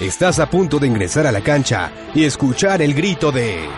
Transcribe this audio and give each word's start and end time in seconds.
Estás 0.00 0.40
a 0.40 0.50
punto 0.50 0.80
de 0.80 0.88
ingresar 0.88 1.24
a 1.24 1.30
la 1.30 1.40
cancha 1.40 1.92
y 2.16 2.24
escuchar 2.24 2.82
el 2.82 2.94
grito 2.94 3.30
de... 3.30 3.68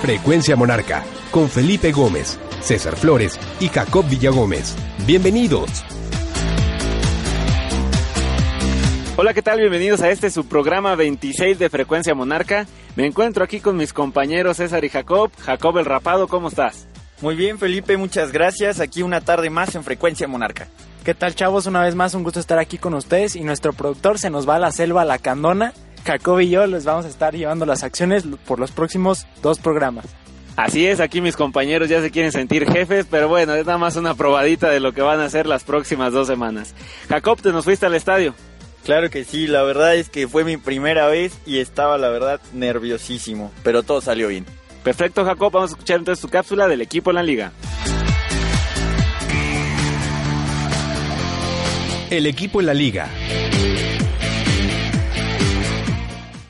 Frecuencia 0.00 0.54
Monarca, 0.54 1.02
con 1.32 1.48
Felipe 1.48 1.90
Gómez, 1.90 2.38
César 2.60 2.94
Flores 2.94 3.40
y 3.58 3.66
Jacob 3.66 4.08
Villagómez. 4.08 4.76
Bienvenidos. 5.08 5.84
Hola, 9.16 9.34
¿qué 9.34 9.42
tal? 9.42 9.58
Bienvenidos 9.58 10.02
a 10.02 10.10
este 10.10 10.30
su 10.30 10.46
programa 10.46 10.94
26 10.94 11.58
de 11.58 11.68
Frecuencia 11.68 12.14
Monarca. 12.14 12.68
Me 12.94 13.06
encuentro 13.06 13.42
aquí 13.42 13.58
con 13.58 13.76
mis 13.76 13.92
compañeros 13.92 14.58
César 14.58 14.84
y 14.84 14.88
Jacob. 14.88 15.32
Jacob 15.40 15.78
el 15.78 15.84
Rapado, 15.84 16.28
¿cómo 16.28 16.46
estás? 16.46 16.86
Muy 17.20 17.36
bien, 17.36 17.58
Felipe, 17.58 17.96
muchas 17.98 18.32
gracias. 18.32 18.80
Aquí 18.80 19.02
una 19.02 19.20
tarde 19.20 19.50
más 19.50 19.74
en 19.74 19.84
Frecuencia 19.84 20.26
Monarca. 20.26 20.68
¿Qué 21.04 21.14
tal, 21.14 21.34
chavos? 21.34 21.66
Una 21.66 21.82
vez 21.82 21.94
más, 21.94 22.14
un 22.14 22.22
gusto 22.22 22.40
estar 22.40 22.58
aquí 22.58 22.78
con 22.78 22.94
ustedes. 22.94 23.36
Y 23.36 23.40
nuestro 23.42 23.74
productor 23.74 24.18
se 24.18 24.30
nos 24.30 24.48
va 24.48 24.56
a 24.56 24.58
la 24.58 24.72
selva, 24.72 25.02
a 25.02 25.04
la 25.04 25.18
candona. 25.18 25.74
Jacob 26.04 26.40
y 26.40 26.48
yo 26.48 26.66
les 26.66 26.84
vamos 26.84 27.04
a 27.04 27.08
estar 27.08 27.34
llevando 27.34 27.66
las 27.66 27.82
acciones 27.82 28.24
por 28.46 28.58
los 28.58 28.70
próximos 28.70 29.26
dos 29.42 29.58
programas. 29.58 30.06
Así 30.56 30.86
es, 30.86 31.00
aquí 31.00 31.20
mis 31.20 31.36
compañeros 31.36 31.88
ya 31.88 32.00
se 32.00 32.10
quieren 32.10 32.32
sentir 32.32 32.70
jefes, 32.70 33.06
pero 33.10 33.28
bueno, 33.28 33.54
es 33.54 33.64
nada 33.64 33.78
más 33.78 33.96
una 33.96 34.14
probadita 34.14 34.68
de 34.68 34.80
lo 34.80 34.92
que 34.92 35.00
van 35.00 35.20
a 35.20 35.26
hacer 35.26 35.46
las 35.46 35.64
próximas 35.64 36.12
dos 36.12 36.26
semanas. 36.26 36.74
Jacob, 37.08 37.40
¿te 37.40 37.52
nos 37.52 37.64
fuiste 37.64 37.86
al 37.86 37.94
estadio? 37.94 38.34
Claro 38.84 39.10
que 39.10 39.24
sí, 39.24 39.46
la 39.46 39.62
verdad 39.62 39.94
es 39.94 40.10
que 40.10 40.26
fue 40.26 40.44
mi 40.44 40.56
primera 40.56 41.06
vez 41.06 41.32
y 41.46 41.58
estaba, 41.58 41.98
la 41.98 42.08
verdad, 42.08 42.40
nerviosísimo, 42.52 43.52
pero 43.62 43.82
todo 43.82 44.00
salió 44.00 44.28
bien. 44.28 44.44
Perfecto, 44.82 45.24
Jacob. 45.24 45.52
Vamos 45.52 45.70
a 45.70 45.74
escuchar 45.74 45.98
entonces 45.98 46.22
tu 46.22 46.28
cápsula 46.28 46.66
del 46.68 46.80
equipo 46.80 47.10
en 47.10 47.16
la 47.16 47.22
liga. 47.22 47.52
El 52.10 52.26
equipo 52.26 52.60
en 52.60 52.66
la 52.66 52.74
liga. 52.74 53.08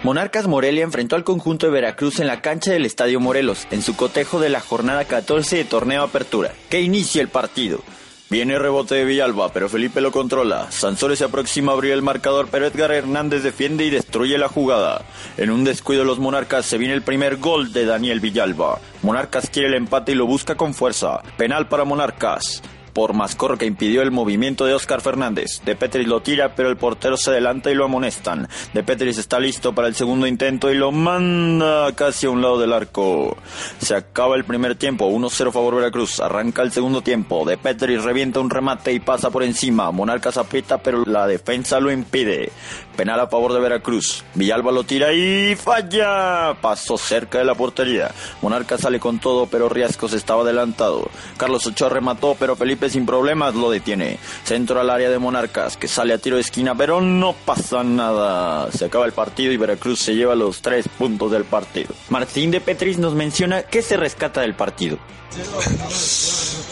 Monarcas 0.02 0.46
Morelia 0.46 0.82
enfrentó 0.82 1.16
al 1.16 1.24
conjunto 1.24 1.66
de 1.66 1.72
Veracruz 1.72 2.20
en 2.20 2.26
la 2.26 2.40
cancha 2.40 2.72
del 2.72 2.86
Estadio 2.86 3.20
Morelos, 3.20 3.66
en 3.70 3.82
su 3.82 3.96
cotejo 3.96 4.40
de 4.40 4.48
la 4.48 4.60
jornada 4.60 5.04
14 5.04 5.58
de 5.58 5.64
torneo 5.64 6.02
Apertura. 6.02 6.52
Que 6.70 6.80
inicia 6.80 7.20
el 7.20 7.28
partido. 7.28 7.82
Viene 8.30 8.60
rebote 8.60 8.94
de 8.94 9.04
Villalba, 9.04 9.52
pero 9.52 9.68
Felipe 9.68 10.00
lo 10.00 10.12
controla. 10.12 10.70
Sansores 10.70 11.18
se 11.18 11.24
aproxima 11.24 11.72
a 11.72 11.74
abrir 11.74 11.92
el 11.92 12.00
marcador, 12.00 12.46
pero 12.48 12.64
Edgar 12.64 12.92
Hernández 12.92 13.42
defiende 13.42 13.84
y 13.84 13.90
destruye 13.90 14.38
la 14.38 14.46
jugada. 14.46 15.02
En 15.36 15.50
un 15.50 15.64
descuido 15.64 16.02
de 16.02 16.06
los 16.06 16.20
Monarcas 16.20 16.64
se 16.64 16.78
viene 16.78 16.94
el 16.94 17.02
primer 17.02 17.38
gol 17.38 17.72
de 17.72 17.86
Daniel 17.86 18.20
Villalba. 18.20 18.78
Monarcas 19.02 19.50
quiere 19.50 19.66
el 19.66 19.74
empate 19.74 20.12
y 20.12 20.14
lo 20.14 20.26
busca 20.26 20.54
con 20.54 20.74
fuerza. 20.74 21.22
Penal 21.36 21.66
para 21.68 21.84
Monarcas 21.84 22.62
por 22.92 23.14
Mascor 23.14 23.58
que 23.58 23.66
impidió 23.66 24.02
el 24.02 24.10
movimiento 24.10 24.64
de 24.64 24.74
Oscar 24.74 25.00
Fernández. 25.00 25.62
De 25.64 25.76
Petris 25.76 26.06
lo 26.06 26.20
tira, 26.20 26.54
pero 26.54 26.68
el 26.68 26.76
portero 26.76 27.16
se 27.16 27.30
adelanta 27.30 27.70
y 27.70 27.74
lo 27.74 27.84
amonestan. 27.84 28.48
De 28.74 28.82
Petris 28.82 29.18
está 29.18 29.38
listo 29.38 29.74
para 29.74 29.88
el 29.88 29.94
segundo 29.94 30.26
intento 30.26 30.70
y 30.70 30.74
lo 30.74 30.92
manda 30.92 31.92
casi 31.94 32.26
a 32.26 32.30
un 32.30 32.42
lado 32.42 32.58
del 32.58 32.72
arco. 32.72 33.36
Se 33.78 33.94
acaba 33.94 34.36
el 34.36 34.44
primer 34.44 34.76
tiempo, 34.76 35.08
1-0 35.08 35.52
favor 35.52 35.76
Veracruz. 35.76 36.20
Arranca 36.20 36.62
el 36.62 36.72
segundo 36.72 37.02
tiempo. 37.02 37.44
De 37.44 37.58
Petris 37.58 38.02
revienta 38.02 38.40
un 38.40 38.50
remate 38.50 38.92
y 38.92 39.00
pasa 39.00 39.30
por 39.30 39.42
encima. 39.42 39.90
Monarcas 39.90 40.36
aprieta, 40.36 40.78
pero 40.78 41.04
la 41.04 41.26
defensa 41.26 41.80
lo 41.80 41.90
impide. 41.90 42.50
Penal 42.96 43.20
a 43.20 43.28
favor 43.28 43.52
de 43.52 43.60
Veracruz. 43.60 44.24
Villalba 44.34 44.72
lo 44.72 44.84
tira 44.84 45.12
y 45.12 45.56
falla. 45.56 46.54
Pasó 46.60 46.98
cerca 46.98 47.38
de 47.38 47.44
la 47.44 47.54
portería. 47.54 48.10
Monarcas 48.42 48.80
sale 48.80 49.00
con 49.00 49.18
todo, 49.18 49.46
pero 49.46 49.68
Riascos 49.68 50.12
estaba 50.12 50.42
adelantado. 50.42 51.08
Carlos 51.36 51.66
Ochoa 51.66 51.88
remató, 51.88 52.36
pero 52.38 52.56
Felipe 52.56 52.79
sin 52.88 53.04
problemas 53.04 53.54
lo 53.54 53.70
detiene. 53.70 54.18
Centro 54.44 54.80
al 54.80 54.90
área 54.90 55.10
de 55.10 55.18
Monarcas, 55.18 55.76
que 55.76 55.88
sale 55.88 56.14
a 56.14 56.18
tiro 56.18 56.36
de 56.36 56.42
esquina, 56.42 56.74
pero 56.74 57.00
no 57.00 57.32
pasa 57.32 57.82
nada. 57.84 58.70
Se 58.72 58.86
acaba 58.86 59.06
el 59.06 59.12
partido 59.12 59.52
y 59.52 59.56
Veracruz 59.56 59.98
se 59.98 60.14
lleva 60.14 60.34
los 60.34 60.62
tres 60.62 60.88
puntos 60.88 61.30
del 61.30 61.44
partido. 61.44 61.90
Martín 62.08 62.50
de 62.50 62.60
Petris 62.60 62.98
nos 62.98 63.14
menciona 63.14 63.62
qué 63.62 63.82
se 63.82 63.96
rescata 63.96 64.40
del 64.40 64.54
partido. 64.54 64.98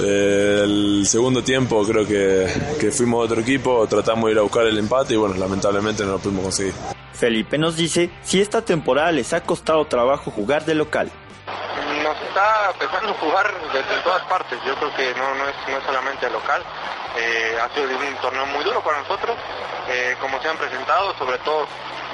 el 0.00 1.04
segundo 1.06 1.42
tiempo 1.42 1.84
creo 1.84 2.06
que, 2.06 2.46
que 2.80 2.90
fuimos 2.90 3.24
otro 3.24 3.40
equipo, 3.40 3.86
tratamos 3.86 4.26
de 4.26 4.32
ir 4.32 4.38
a 4.38 4.42
buscar 4.42 4.66
el 4.66 4.78
empate 4.78 5.14
y 5.14 5.16
bueno, 5.16 5.34
lamentablemente 5.36 6.04
no 6.04 6.12
lo 6.12 6.18
pudimos 6.18 6.44
conseguir. 6.44 6.74
Felipe 7.12 7.58
nos 7.58 7.76
dice 7.76 8.10
si 8.22 8.40
esta 8.40 8.62
temporada 8.62 9.10
les 9.10 9.32
ha 9.32 9.42
costado 9.42 9.84
trabajo 9.86 10.30
jugar 10.30 10.64
de 10.64 10.76
local 10.76 11.10
nos 12.02 12.20
está 12.22 12.70
empezando 12.72 13.10
a 13.10 13.14
jugar 13.14 13.54
desde 13.72 14.02
todas 14.02 14.22
partes. 14.24 14.58
Yo 14.66 14.74
creo 14.76 14.94
que 14.94 15.14
no, 15.14 15.34
no, 15.34 15.48
es, 15.48 15.54
no 15.68 15.78
es 15.78 15.84
solamente 15.84 16.30
local. 16.30 16.62
Eh, 17.16 17.58
ha 17.60 17.68
sido 17.74 17.88
un 17.88 18.14
torneo 18.16 18.46
muy 18.46 18.64
duro 18.64 18.82
para 18.82 18.98
nosotros, 19.00 19.36
eh, 19.88 20.16
como 20.20 20.40
se 20.40 20.48
han 20.48 20.56
presentado, 20.56 21.16
sobre 21.16 21.38
todo 21.38 21.66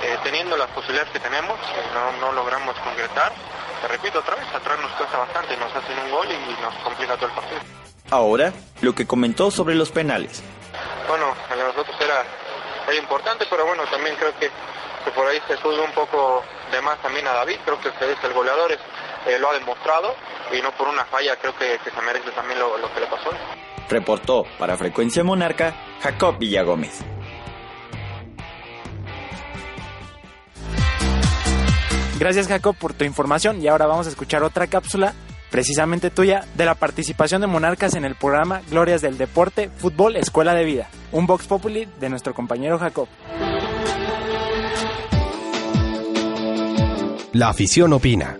eh, 0.02 0.18
teniendo 0.22 0.56
las 0.56 0.68
posibilidades 0.70 1.12
que 1.12 1.20
tenemos, 1.20 1.58
no, 1.92 2.12
no 2.20 2.32
logramos 2.32 2.74
concretar. 2.80 3.32
Te 3.82 3.88
repito 3.88 4.20
otra 4.20 4.36
vez, 4.36 4.46
atrás 4.54 4.78
nos 4.80 4.90
cuesta 4.92 5.18
bastante, 5.18 5.56
nos 5.56 5.74
hacen 5.74 5.98
un 5.98 6.10
gol 6.10 6.26
y 6.30 6.62
nos 6.62 6.74
complica 6.82 7.16
todo 7.16 7.26
el 7.26 7.34
partido. 7.34 7.60
Ahora, 8.10 8.52
lo 8.80 8.94
que 8.94 9.06
comentó 9.06 9.50
sobre 9.50 9.74
los 9.74 9.90
penales. 9.90 10.42
Bueno, 11.08 11.34
a 11.50 11.56
nosotros 11.56 11.96
era, 12.00 12.22
era 12.86 12.96
importante, 12.96 13.46
pero 13.50 13.66
bueno, 13.66 13.84
también 13.90 14.16
creo 14.16 14.32
que, 14.38 14.50
que 15.04 15.10
por 15.10 15.26
ahí 15.26 15.40
se 15.46 15.56
sube 15.58 15.80
un 15.80 15.92
poco 15.92 16.42
de 16.70 16.80
más 16.80 16.98
también 17.02 17.26
a 17.26 17.32
David, 17.32 17.58
creo 17.64 17.80
que 17.80 17.88
es 17.88 18.24
el 18.24 18.32
goleador, 18.32 18.72
es, 18.72 18.78
eh, 19.26 19.38
lo 19.38 19.50
ha 19.50 19.54
demostrado 19.54 20.14
y 20.56 20.60
no 20.62 20.70
por 20.72 20.88
una 20.88 21.04
falla 21.04 21.36
creo 21.36 21.54
que, 21.56 21.78
que 21.82 21.90
se 21.90 22.00
merece 22.02 22.30
también 22.32 22.58
lo, 22.58 22.78
lo 22.78 22.92
que 22.92 23.00
le 23.00 23.06
pasó. 23.06 23.30
Reportó 23.88 24.44
para 24.58 24.76
Frecuencia 24.76 25.24
Monarca 25.24 25.74
Jacob 26.00 26.38
Villagómez. 26.38 27.00
Gracias 32.18 32.48
Jacob 32.48 32.76
por 32.76 32.94
tu 32.94 33.04
información 33.04 33.60
y 33.60 33.68
ahora 33.68 33.86
vamos 33.86 34.06
a 34.06 34.10
escuchar 34.10 34.42
otra 34.42 34.66
cápsula 34.66 35.14
precisamente 35.50 36.10
tuya 36.10 36.44
de 36.54 36.64
la 36.64 36.74
participación 36.74 37.40
de 37.40 37.46
Monarcas 37.46 37.94
en 37.94 38.04
el 38.04 38.16
programa 38.16 38.62
Glorias 38.70 39.02
del 39.02 39.18
Deporte, 39.18 39.70
Fútbol, 39.76 40.16
Escuela 40.16 40.52
de 40.52 40.64
Vida, 40.64 40.88
un 41.12 41.26
Vox 41.26 41.46
Populi 41.46 41.86
de 42.00 42.08
nuestro 42.08 42.34
compañero 42.34 42.78
Jacob. 42.78 43.08
La 47.32 47.48
afición 47.50 47.92
opina. 47.92 48.36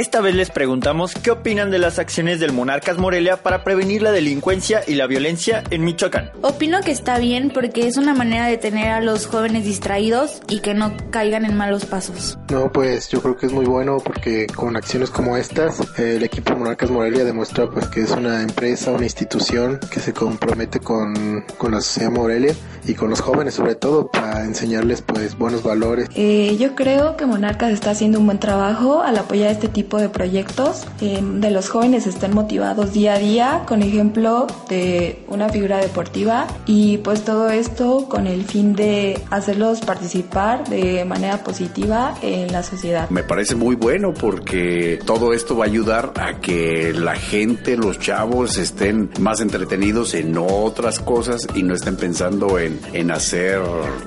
Esta 0.00 0.22
vez 0.22 0.34
les 0.34 0.50
preguntamos 0.50 1.12
qué 1.12 1.30
opinan 1.30 1.70
de 1.70 1.78
las 1.78 1.98
acciones 1.98 2.40
del 2.40 2.54
Monarcas 2.54 2.96
Morelia 2.96 3.36
para 3.36 3.64
prevenir 3.64 4.00
la 4.00 4.12
delincuencia 4.12 4.80
y 4.86 4.94
la 4.94 5.06
violencia 5.06 5.62
en 5.68 5.84
Michoacán. 5.84 6.30
Opino 6.40 6.80
que 6.80 6.90
está 6.90 7.18
bien 7.18 7.50
porque 7.52 7.86
es 7.86 7.98
una 7.98 8.14
manera 8.14 8.46
de 8.46 8.56
tener 8.56 8.92
a 8.92 9.02
los 9.02 9.26
jóvenes 9.26 9.66
distraídos 9.66 10.40
y 10.48 10.60
que 10.60 10.72
no 10.72 10.94
caigan 11.10 11.44
en 11.44 11.54
malos 11.54 11.84
pasos. 11.84 12.38
No, 12.50 12.72
pues 12.72 13.10
yo 13.10 13.20
creo 13.20 13.36
que 13.36 13.44
es 13.44 13.52
muy 13.52 13.66
bueno 13.66 13.98
porque 14.02 14.46
con 14.46 14.74
acciones 14.74 15.10
como 15.10 15.36
estas 15.36 15.78
el 15.98 16.22
equipo 16.22 16.56
Monarcas 16.56 16.90
Morelia 16.90 17.22
demuestra 17.22 17.68
pues 17.68 17.86
que 17.88 18.00
es 18.00 18.12
una 18.12 18.40
empresa, 18.40 18.92
una 18.92 19.04
institución 19.04 19.80
que 19.90 20.00
se 20.00 20.14
compromete 20.14 20.80
con, 20.80 21.44
con 21.58 21.72
la 21.72 21.82
sociedad 21.82 22.10
Morelia 22.10 22.54
y 22.86 22.94
con 22.94 23.10
los 23.10 23.20
jóvenes 23.20 23.52
sobre 23.52 23.74
todo 23.74 24.10
para 24.10 24.46
enseñarles 24.46 25.02
pues 25.02 25.36
buenos 25.36 25.62
valores. 25.62 26.08
Eh, 26.14 26.56
yo 26.58 26.74
creo 26.74 27.18
que 27.18 27.26
Monarcas 27.26 27.72
está 27.72 27.90
haciendo 27.90 28.18
un 28.18 28.24
buen 28.24 28.38
trabajo 28.38 29.02
al 29.02 29.18
apoyar 29.18 29.50
este 29.50 29.68
tipo 29.68 29.89
tipo 29.90 29.98
de 30.00 30.08
proyectos, 30.08 30.86
eh, 31.00 31.18
de 31.20 31.50
los 31.50 31.68
jóvenes 31.68 32.06
estén 32.06 32.32
motivados 32.32 32.92
día 32.92 33.14
a 33.14 33.18
día, 33.18 33.64
con 33.66 33.82
ejemplo 33.82 34.46
de 34.68 35.24
una 35.26 35.48
figura 35.48 35.78
deportiva 35.78 36.46
y 36.64 36.98
pues 36.98 37.24
todo 37.24 37.50
esto 37.50 38.08
con 38.08 38.28
el 38.28 38.44
fin 38.44 38.76
de 38.76 39.20
hacerlos 39.30 39.80
participar 39.80 40.68
de 40.68 41.04
manera 41.04 41.42
positiva 41.42 42.14
en 42.22 42.52
la 42.52 42.62
sociedad. 42.62 43.10
Me 43.10 43.24
parece 43.24 43.56
muy 43.56 43.74
bueno 43.74 44.14
porque 44.14 45.00
todo 45.04 45.32
esto 45.32 45.56
va 45.56 45.64
a 45.64 45.68
ayudar 45.68 46.12
a 46.20 46.40
que 46.40 46.92
la 46.92 47.16
gente, 47.16 47.76
los 47.76 47.98
chavos 47.98 48.58
estén 48.58 49.10
más 49.18 49.40
entretenidos 49.40 50.14
en 50.14 50.38
otras 50.38 51.00
cosas 51.00 51.48
y 51.52 51.64
no 51.64 51.74
estén 51.74 51.96
pensando 51.96 52.60
en, 52.60 52.78
en 52.92 53.10
hacer 53.10 53.60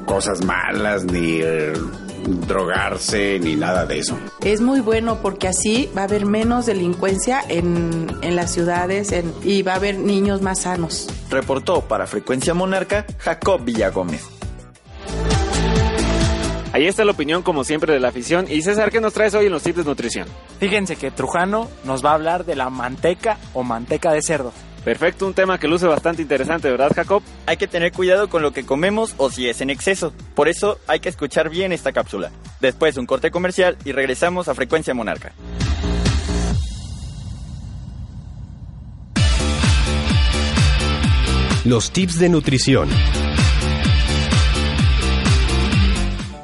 cosas 0.05 0.45
malas 0.45 1.03
ni 1.03 1.41
eh, 1.41 1.73
drogarse 2.23 3.39
ni 3.39 3.55
nada 3.55 3.85
de 3.85 3.99
eso. 3.99 4.17
Es 4.41 4.61
muy 4.61 4.79
bueno 4.79 5.19
porque 5.21 5.47
así 5.47 5.89
va 5.95 6.01
a 6.01 6.05
haber 6.05 6.25
menos 6.25 6.65
delincuencia 6.65 7.41
en, 7.47 8.07
en 8.21 8.35
las 8.35 8.51
ciudades 8.51 9.11
en, 9.11 9.33
y 9.43 9.61
va 9.61 9.73
a 9.73 9.75
haber 9.75 9.97
niños 9.97 10.41
más 10.41 10.61
sanos. 10.61 11.07
Reportó 11.29 11.81
para 11.81 12.07
Frecuencia 12.07 12.53
Monarca 12.53 13.05
Jacob 13.19 13.63
Villagómez. 13.63 14.23
Ahí 16.73 16.87
está 16.87 17.05
la 17.05 17.11
opinión, 17.11 17.43
como 17.43 17.63
siempre, 17.63 17.93
de 17.93 17.99
la 17.99 18.07
afición. 18.07 18.47
Y 18.49 18.63
César, 18.63 18.89
¿qué 18.89 18.99
nos 18.99 19.13
traes 19.13 19.35
hoy 19.35 19.45
en 19.45 19.51
los 19.51 19.61
tips 19.61 19.77
de 19.77 19.83
nutrición? 19.83 20.27
Fíjense 20.59 20.95
que 20.95 21.11
Trujano 21.11 21.69
nos 21.83 22.03
va 22.03 22.09
a 22.09 22.13
hablar 22.15 22.45
de 22.45 22.55
la 22.55 22.71
manteca 22.71 23.37
o 23.53 23.61
manteca 23.61 24.11
de 24.11 24.23
cerdo. 24.23 24.51
Perfecto, 24.83 25.25
un 25.25 25.33
tema 25.33 25.57
que 25.57 25.67
luce 25.67 25.87
bastante 25.87 26.21
interesante, 26.21 26.69
¿verdad, 26.69 26.91
Jacob? 26.93 27.23
Hay 27.45 27.57
que 27.57 27.67
tener 27.67 27.93
cuidado 27.93 28.29
con 28.29 28.41
lo 28.41 28.51
que 28.51 28.65
comemos 28.65 29.15
o 29.17 29.29
si 29.29 29.47
es 29.47 29.61
en 29.61 29.69
exceso. 29.69 30.13
Por 30.35 30.49
eso 30.49 30.77
hay 30.87 30.99
que 30.99 31.09
escuchar 31.09 31.49
bien 31.49 31.71
esta 31.71 31.93
cápsula. 31.93 32.31
Después 32.59 32.97
un 32.97 33.05
corte 33.05 33.31
comercial 33.31 33.77
y 33.85 33.93
regresamos 33.93 34.49
a 34.49 34.55
Frecuencia 34.55 34.93
Monarca. 34.93 35.33
Los 41.63 41.91
tips 41.91 42.19
de 42.19 42.27
nutrición. 42.27 42.89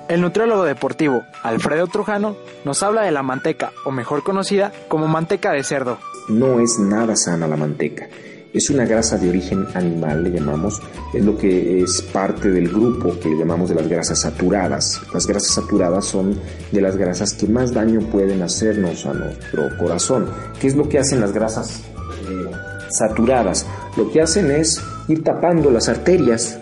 El 0.09 0.21
nutriólogo 0.21 0.63
deportivo 0.63 1.23
Alfredo 1.43 1.85
Trujano 1.85 2.35
nos 2.65 2.81
habla 2.81 3.03
de 3.03 3.11
la 3.11 3.21
manteca, 3.21 3.71
o 3.85 3.91
mejor 3.91 4.23
conocida 4.23 4.71
como 4.87 5.07
manteca 5.07 5.51
de 5.51 5.63
cerdo. 5.63 5.99
No 6.27 6.59
es 6.59 6.79
nada 6.79 7.15
sana 7.15 7.47
la 7.47 7.55
manteca. 7.55 8.09
Es 8.51 8.71
una 8.71 8.85
grasa 8.85 9.19
de 9.19 9.29
origen 9.29 9.67
animal, 9.75 10.23
le 10.23 10.31
llamamos, 10.31 10.81
es 11.13 11.23
lo 11.23 11.37
que 11.37 11.83
es 11.83 12.01
parte 12.01 12.49
del 12.49 12.69
grupo 12.69 13.19
que 13.19 13.29
le 13.29 13.37
llamamos 13.37 13.69
de 13.69 13.75
las 13.75 13.87
grasas 13.87 14.21
saturadas. 14.21 14.99
Las 15.13 15.27
grasas 15.27 15.53
saturadas 15.53 16.05
son 16.05 16.39
de 16.71 16.81
las 16.81 16.97
grasas 16.97 17.35
que 17.35 17.45
más 17.45 17.71
daño 17.71 17.99
pueden 17.99 18.41
hacernos 18.41 19.05
a 19.05 19.13
nuestro 19.13 19.77
corazón. 19.77 20.27
¿Qué 20.59 20.65
es 20.65 20.75
lo 20.75 20.89
que 20.89 20.97
hacen 20.97 21.21
las 21.21 21.33
grasas 21.33 21.83
eh, 22.27 22.49
saturadas? 22.89 23.67
Lo 23.95 24.09
que 24.09 24.23
hacen 24.23 24.49
es 24.49 24.81
ir 25.09 25.23
tapando 25.23 25.69
las 25.71 25.89
arterias. 25.89 26.57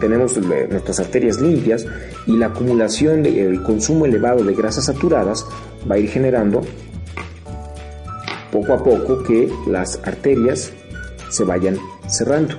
Tenemos 0.00 0.36
nuestras 0.36 1.00
arterias 1.00 1.40
limpias 1.40 1.86
y 2.26 2.36
la 2.36 2.46
acumulación, 2.46 3.22
de- 3.22 3.46
el 3.46 3.62
consumo 3.62 4.04
elevado 4.04 4.44
de 4.44 4.52
grasas 4.54 4.84
saturadas 4.84 5.46
va 5.90 5.94
a 5.94 5.98
ir 5.98 6.10
generando 6.10 6.60
poco 8.52 8.72
a 8.74 8.78
poco 8.84 9.22
que 9.22 9.50
las 9.66 9.98
arterias 10.04 10.72
se 11.30 11.44
vayan 11.44 11.76
cerrando. 12.08 12.54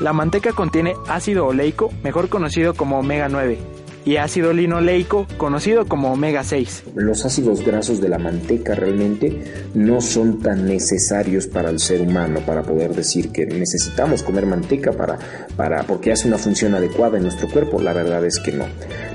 La 0.00 0.12
manteca 0.12 0.52
contiene 0.52 0.94
ácido 1.08 1.46
oleico, 1.46 1.90
mejor 2.02 2.28
conocido 2.28 2.74
como 2.74 2.98
omega 3.00 3.28
9, 3.28 3.58
y 4.04 4.16
ácido 4.16 4.52
linoleico, 4.52 5.26
conocido 5.36 5.86
como 5.86 6.12
omega 6.12 6.42
6. 6.44 6.84
Los 6.96 7.24
ácidos 7.24 7.64
grasos 7.64 8.00
de 8.00 8.08
la 8.08 8.18
manteca 8.18 8.74
realmente 8.74 9.44
no 9.74 10.00
son 10.00 10.40
tan 10.40 10.66
necesarios 10.66 11.46
para 11.46 11.70
el 11.70 11.78
ser 11.78 12.00
humano 12.02 12.40
para 12.46 12.62
poder 12.62 12.94
decir 12.94 13.30
que 13.30 13.46
necesitamos 13.46 14.22
comer 14.22 14.46
manteca 14.46 14.92
para, 14.92 15.18
para, 15.56 15.84
porque 15.84 16.12
hace 16.12 16.26
una 16.28 16.38
función 16.38 16.74
adecuada 16.74 17.16
en 17.18 17.22
nuestro 17.24 17.48
cuerpo. 17.48 17.80
La 17.80 17.92
verdad 17.92 18.24
es 18.26 18.38
que 18.40 18.52
no. 18.52 18.64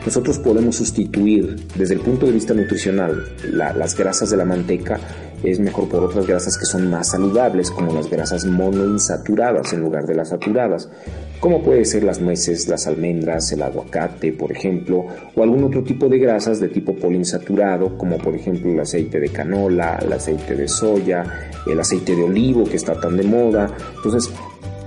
Nosotros 0.06 0.40
podemos 0.40 0.78
sustituir 0.78 1.56
desde 1.76 1.96
el 1.96 2.00
punto 2.00 2.26
de 2.26 2.32
vista 2.32 2.54
nutricional 2.54 3.26
la- 3.52 3.74
las 3.74 3.96
grasas 3.98 4.30
de 4.30 4.38
la 4.38 4.46
manteca 4.46 5.00
es 5.44 5.60
mejor 5.60 5.88
por 5.88 6.04
otras 6.04 6.26
grasas 6.26 6.58
que 6.58 6.66
son 6.66 6.90
más 6.90 7.10
saludables 7.12 7.70
como 7.70 7.94
las 7.94 8.10
grasas 8.10 8.46
monoinsaturadas 8.46 9.72
en 9.74 9.82
lugar 9.82 10.06
de 10.08 10.16
las 10.16 10.30
saturadas 10.30 10.90
como 11.40 11.62
puede 11.62 11.86
ser 11.86 12.04
las 12.04 12.20
nueces, 12.20 12.68
las 12.68 12.88
almendras, 12.88 13.52
el 13.52 13.62
aguacate, 13.62 14.34
por 14.34 14.52
ejemplo, 14.52 15.06
o 15.36 15.44
algún 15.44 15.64
otro 15.64 15.84
tipo 15.84 16.10
de 16.10 16.18
grasas 16.18 16.60
de 16.60 16.70
tipo 16.70 16.96
poliinsaturado, 16.96 17.98
como 17.98 18.18
por 18.18 18.36
ejemplo 18.36 18.72
el 18.72 18.80
aceite 18.80 19.20
de 19.20 19.30
canola, 19.30 20.00
el 20.02 20.12
aceite 20.14 20.56
de 20.56 20.68
soya, 20.68 21.52
el 21.66 21.80
aceite 21.80 22.16
de 22.16 22.24
olivo 22.24 22.64
que 22.64 22.78
está 22.78 23.00
tan 23.00 23.18
de 23.18 23.24
moda. 23.24 23.70
Entonces, 23.96 24.32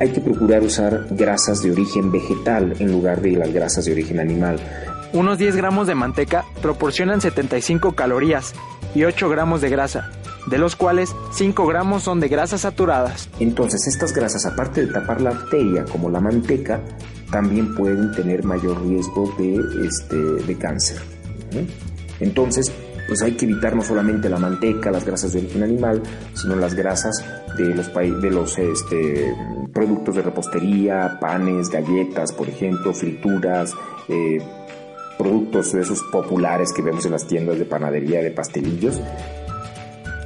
hay 0.00 0.08
que 0.08 0.20
procurar 0.20 0.62
usar 0.62 1.06
grasas 1.10 1.62
de 1.62 1.70
origen 1.70 2.10
vegetal 2.10 2.74
en 2.78 2.90
lugar 2.90 3.20
de 3.20 3.32
las 3.32 3.52
grasas 3.52 3.84
de 3.84 3.92
origen 3.92 4.18
animal. 4.18 4.58
Unos 5.12 5.38
10 5.38 5.56
gramos 5.56 5.86
de 5.86 5.94
manteca 5.94 6.44
proporcionan 6.62 7.20
75 7.20 7.92
calorías 7.92 8.54
y 8.94 9.04
8 9.04 9.28
gramos 9.28 9.60
de 9.60 9.68
grasa, 9.68 10.10
de 10.46 10.58
los 10.58 10.76
cuales 10.76 11.14
5 11.32 11.66
gramos 11.66 12.02
son 12.02 12.20
de 12.20 12.28
grasas 12.28 12.62
saturadas. 12.62 13.28
Entonces 13.38 13.86
estas 13.86 14.12
grasas, 14.12 14.46
aparte 14.46 14.86
de 14.86 14.92
tapar 14.92 15.20
la 15.20 15.30
arteria 15.30 15.84
como 15.84 16.10
la 16.10 16.20
manteca, 16.20 16.80
también 17.30 17.74
pueden 17.74 18.12
tener 18.12 18.44
mayor 18.44 18.82
riesgo 18.82 19.32
de, 19.38 19.60
este, 19.86 20.16
de 20.16 20.58
cáncer. 20.58 20.98
Entonces, 22.20 22.72
pues 23.08 23.22
hay 23.22 23.32
que 23.32 23.44
evitar 23.44 23.74
no 23.74 23.82
solamente 23.82 24.28
la 24.28 24.38
manteca, 24.38 24.90
las 24.90 25.04
grasas 25.04 25.32
de 25.32 25.40
origen 25.40 25.62
animal, 25.62 26.02
sino 26.34 26.56
las 26.56 26.74
grasas 26.74 27.24
de 27.56 27.74
los, 27.74 27.92
de 27.92 28.30
los 28.30 28.58
este, 28.58 29.34
productos 29.72 30.16
de 30.16 30.22
repostería, 30.22 31.18
panes, 31.20 31.70
galletas, 31.70 32.32
por 32.32 32.48
ejemplo, 32.48 32.92
frituras, 32.92 33.74
eh, 34.08 34.38
productos 35.18 35.72
de 35.72 35.80
esos 35.80 36.02
populares 36.04 36.72
que 36.72 36.82
vemos 36.82 37.04
en 37.04 37.12
las 37.12 37.26
tiendas 37.26 37.58
de 37.58 37.64
panadería, 37.64 38.22
de 38.22 38.30
pastelillos, 38.30 39.00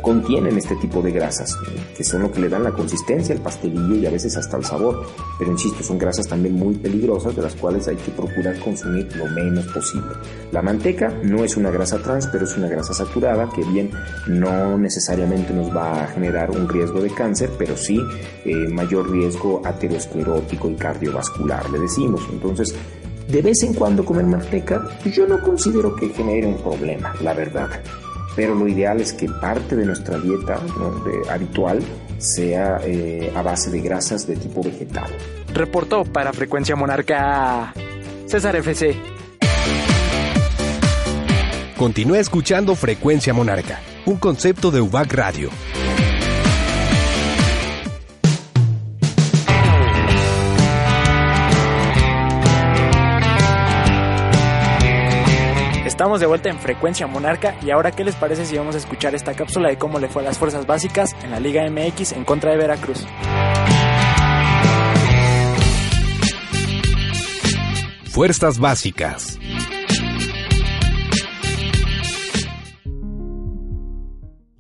contienen 0.05 0.59
este 0.59 0.77
tipo 0.77 1.01
de 1.01 1.11
grasas, 1.11 1.57
que 1.97 2.05
son 2.05 2.23
lo 2.23 2.31
que 2.31 2.41
le 2.41 2.49
dan 2.51 2.63
la 2.63 2.73
consistencia 2.73 3.35
al 3.35 3.41
pastelillo 3.41 3.97
y 3.97 4.07
a 4.07 4.11
veces 4.11 4.37
hasta 4.37 4.59
el 4.59 4.65
sabor. 4.65 5.07
Pero 5.39 5.51
insisto, 5.51 5.83
son 5.83 5.99
grasas 5.99 6.29
también 6.29 6.55
muy 6.55 6.75
peligrosas 6.75 7.35
de 7.35 7.43
las 7.43 7.55
cuales 7.55 7.89
hay 7.89 7.97
que 7.97 8.11
procurar 8.13 8.59
consumir 8.61 9.09
lo 9.17 9.27
menos 9.27 9.67
posible. 9.69 10.11
La 10.53 10.61
manteca 10.61 11.09
no 11.23 11.43
es 11.43 11.57
una 11.57 11.71
grasa 11.71 11.99
trans, 11.99 12.27
pero 12.27 12.45
es 12.45 12.57
una 12.57 12.69
grasa 12.69 12.93
saturada 12.93 13.49
que 13.49 13.65
bien 13.65 13.91
no 14.27 14.77
necesariamente 14.77 15.55
nos 15.55 15.75
va 15.75 16.05
a 16.05 16.07
generar 16.09 16.51
un 16.51 16.69
riesgo 16.69 17.01
de 17.01 17.11
cáncer, 17.11 17.51
pero 17.59 17.75
sí 17.77 17.99
eh, 18.45 18.55
mayor 18.69 19.11
riesgo 19.11 19.63
aterosclerótico 19.65 20.69
y 20.69 20.75
cardiovascular, 20.75 21.71
le 21.71 21.79
decimos. 21.79 22.21
Entonces, 22.31 22.75
de 23.29 23.41
vez 23.41 23.63
en 23.63 23.73
cuando 23.73 24.05
comer 24.05 24.27
manteca, 24.27 24.87
yo 25.07 25.27
no 25.27 25.41
considero 25.41 25.97
que 25.97 26.11
genere 26.11 26.47
un 26.47 26.59
problema, 26.59 27.15
la 27.23 27.33
verdad 27.33 27.71
pero 28.37 28.55
lo 28.55 28.67
ideal 28.69 29.01
es 29.01 29.13
que 29.13 29.29
parte 29.29 29.77
de 29.77 29.85
nuestra 29.87 30.19
dieta 30.19 30.61
¿no? 30.79 30.91
de- 31.05 31.31
habitual 31.31 31.81
sea 32.19 32.79
eh, 32.85 33.33
a 33.35 33.43
base 33.43 33.71
de 33.71 33.81
grasas 33.81 34.27
de 34.27 34.37
tipo 34.37 34.63
vegetal. 34.63 35.11
Reportó 35.53 36.05
para 36.05 36.33
Frecuencia 36.33 36.75
Monarca 36.77 37.73
César 38.27 38.57
FC. 38.57 38.97
Continúa 41.77 42.19
escuchando 42.19 42.75
Frecuencia 42.77 43.35
Monarca, 43.35 43.81
un 44.07 44.17
concepto 44.17 44.71
de 44.71 44.81
UBAC 44.81 45.13
Radio. 45.13 45.51
Estamos 56.05 56.21
de 56.21 56.27
vuelta 56.27 56.51
en 56.51 56.59
Frecuencia 56.59 57.07
Monarca 57.07 57.57
y 57.63 57.71
ahora 57.71 57.91
qué 57.91 58.05
les 58.05 58.15
parece 58.15 58.45
si 58.45 58.59
vamos 58.59 58.75
a 58.75 58.79
escuchar 58.79 59.15
esta 59.15 59.33
cápsula 59.33 59.71
de 59.71 59.79
cómo 59.79 59.99
le 59.99 60.11
fue 60.11 60.21
a 60.21 60.27
las 60.27 60.37
fuerzas 60.37 60.67
básicas 60.67 61.17
en 61.23 61.31
la 61.31 61.41
Liga 61.41 61.63
MX 61.67 62.13
en 62.13 62.27
contra 62.27 62.51
de 62.51 62.59
Veracruz. 62.59 63.07
Fuerzas 68.11 68.59
básicas. 68.59 69.39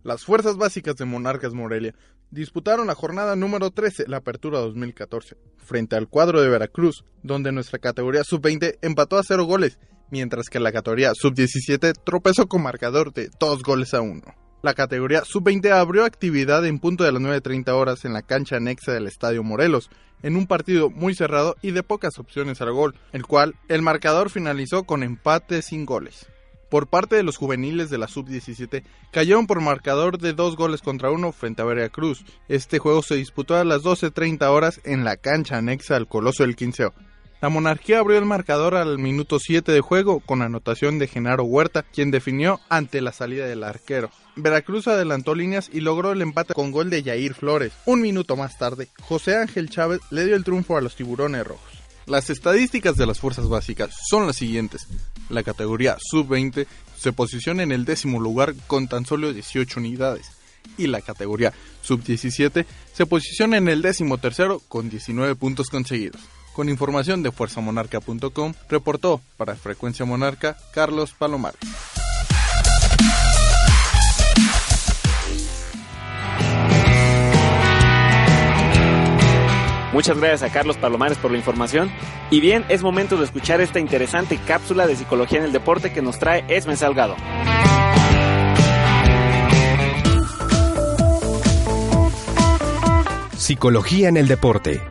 Las 0.02 0.24
fuerzas 0.24 0.56
básicas 0.56 0.96
de 0.96 1.04
Monarcas 1.04 1.52
Morelia 1.52 1.94
disputaron 2.34 2.88
la 2.88 2.94
jornada 2.94 3.36
número 3.36 3.70
13, 3.70 4.04
la 4.08 4.18
Apertura 4.18 4.58
2014, 4.58 5.36
frente 5.56 5.96
al 5.96 6.08
cuadro 6.08 6.42
de 6.42 6.48
Veracruz, 6.48 7.04
donde 7.22 7.52
nuestra 7.52 7.78
categoría 7.78 8.24
sub-20 8.24 8.78
empató 8.82 9.16
a 9.16 9.22
cero 9.22 9.44
goles, 9.44 9.78
mientras 10.10 10.48
que 10.48 10.60
la 10.60 10.72
categoría 10.72 11.12
sub-17 11.14 11.94
tropezó 12.04 12.46
con 12.48 12.62
marcador 12.62 13.12
de 13.12 13.30
dos 13.38 13.62
goles 13.62 13.94
a 13.94 14.00
uno. 14.00 14.22
La 14.62 14.74
categoría 14.74 15.22
sub-20 15.24 15.70
abrió 15.70 16.04
actividad 16.04 16.66
en 16.66 16.80
punto 16.80 17.04
de 17.04 17.12
las 17.12 17.22
9.30 17.22 17.68
horas 17.70 18.04
en 18.04 18.12
la 18.14 18.22
cancha 18.22 18.56
anexa 18.56 18.92
del 18.92 19.06
Estadio 19.06 19.42
Morelos, 19.42 19.90
en 20.22 20.36
un 20.36 20.46
partido 20.46 20.90
muy 20.90 21.14
cerrado 21.14 21.54
y 21.62 21.70
de 21.70 21.82
pocas 21.82 22.18
opciones 22.18 22.60
al 22.62 22.72
gol, 22.72 22.94
el 23.12 23.26
cual 23.26 23.54
el 23.68 23.82
marcador 23.82 24.30
finalizó 24.30 24.84
con 24.84 25.02
empate 25.02 25.62
sin 25.62 25.84
goles. 25.84 26.26
Por 26.74 26.88
parte 26.88 27.14
de 27.14 27.22
los 27.22 27.36
juveniles 27.36 27.88
de 27.88 27.98
la 27.98 28.08
sub-17 28.08 28.82
cayeron 29.12 29.46
por 29.46 29.60
marcador 29.60 30.18
de 30.18 30.32
dos 30.32 30.56
goles 30.56 30.82
contra 30.82 31.12
uno 31.12 31.30
frente 31.30 31.62
a 31.62 31.64
Veracruz. 31.64 32.24
Este 32.48 32.80
juego 32.80 33.00
se 33.00 33.14
disputó 33.14 33.54
a 33.54 33.62
las 33.62 33.84
12.30 33.84 34.44
horas 34.48 34.80
en 34.82 35.04
la 35.04 35.16
cancha 35.16 35.58
anexa 35.58 35.94
al 35.94 36.08
Coloso 36.08 36.42
del 36.42 36.56
Quinceo. 36.56 36.92
La 37.40 37.48
monarquía 37.48 38.00
abrió 38.00 38.18
el 38.18 38.24
marcador 38.24 38.74
al 38.74 38.98
minuto 38.98 39.38
7 39.38 39.70
de 39.70 39.82
juego 39.82 40.18
con 40.18 40.42
anotación 40.42 40.98
de 40.98 41.06
Genaro 41.06 41.44
Huerta, 41.44 41.84
quien 41.84 42.10
definió 42.10 42.58
ante 42.68 43.00
la 43.00 43.12
salida 43.12 43.46
del 43.46 43.62
arquero. 43.62 44.10
Veracruz 44.34 44.88
adelantó 44.88 45.36
líneas 45.36 45.70
y 45.72 45.78
logró 45.78 46.10
el 46.10 46.22
empate 46.22 46.54
con 46.54 46.72
gol 46.72 46.90
de 46.90 47.04
Yair 47.04 47.34
Flores. 47.34 47.72
Un 47.86 48.00
minuto 48.00 48.34
más 48.34 48.58
tarde, 48.58 48.88
José 49.00 49.36
Ángel 49.36 49.70
Chávez 49.70 50.00
le 50.10 50.24
dio 50.24 50.34
el 50.34 50.42
triunfo 50.42 50.76
a 50.76 50.80
los 50.80 50.96
tiburones 50.96 51.46
rojos. 51.46 51.84
Las 52.06 52.28
estadísticas 52.28 52.96
de 52.96 53.06
las 53.06 53.20
fuerzas 53.20 53.48
básicas 53.48 53.94
son 54.10 54.26
las 54.26 54.36
siguientes. 54.36 54.88
La 55.28 55.42
categoría 55.42 55.96
sub-20 55.98 56.66
se 56.96 57.12
posiciona 57.12 57.62
en 57.62 57.72
el 57.72 57.84
décimo 57.84 58.20
lugar 58.20 58.54
con 58.66 58.88
tan 58.88 59.06
solo 59.06 59.32
18 59.32 59.80
unidades 59.80 60.26
y 60.78 60.86
la 60.86 61.00
categoría 61.00 61.52
sub-17 61.82 62.64
se 62.92 63.06
posiciona 63.06 63.56
en 63.56 63.68
el 63.68 63.82
décimo 63.82 64.18
tercero 64.18 64.60
con 64.68 64.88
19 64.90 65.34
puntos 65.34 65.68
conseguidos. 65.68 66.20
Con 66.54 66.68
información 66.68 67.22
de 67.22 67.32
fuerzamonarca.com, 67.32 68.54
reportó 68.68 69.20
para 69.36 69.56
Frecuencia 69.56 70.04
Monarca 70.04 70.56
Carlos 70.72 71.12
Palomar. 71.12 71.54
Muchas 79.94 80.18
gracias 80.18 80.42
a 80.42 80.52
Carlos 80.52 80.76
Palomares 80.76 81.18
por 81.18 81.30
la 81.30 81.38
información. 81.38 81.88
Y 82.28 82.40
bien, 82.40 82.64
es 82.68 82.82
momento 82.82 83.16
de 83.16 83.24
escuchar 83.24 83.60
esta 83.60 83.78
interesante 83.78 84.40
cápsula 84.44 84.88
de 84.88 84.96
psicología 84.96 85.38
en 85.38 85.44
el 85.44 85.52
deporte 85.52 85.92
que 85.92 86.02
nos 86.02 86.18
trae 86.18 86.44
Esme 86.48 86.74
Salgado. 86.74 87.14
Psicología 93.36 94.08
en 94.08 94.16
el 94.16 94.26
deporte. 94.26 94.82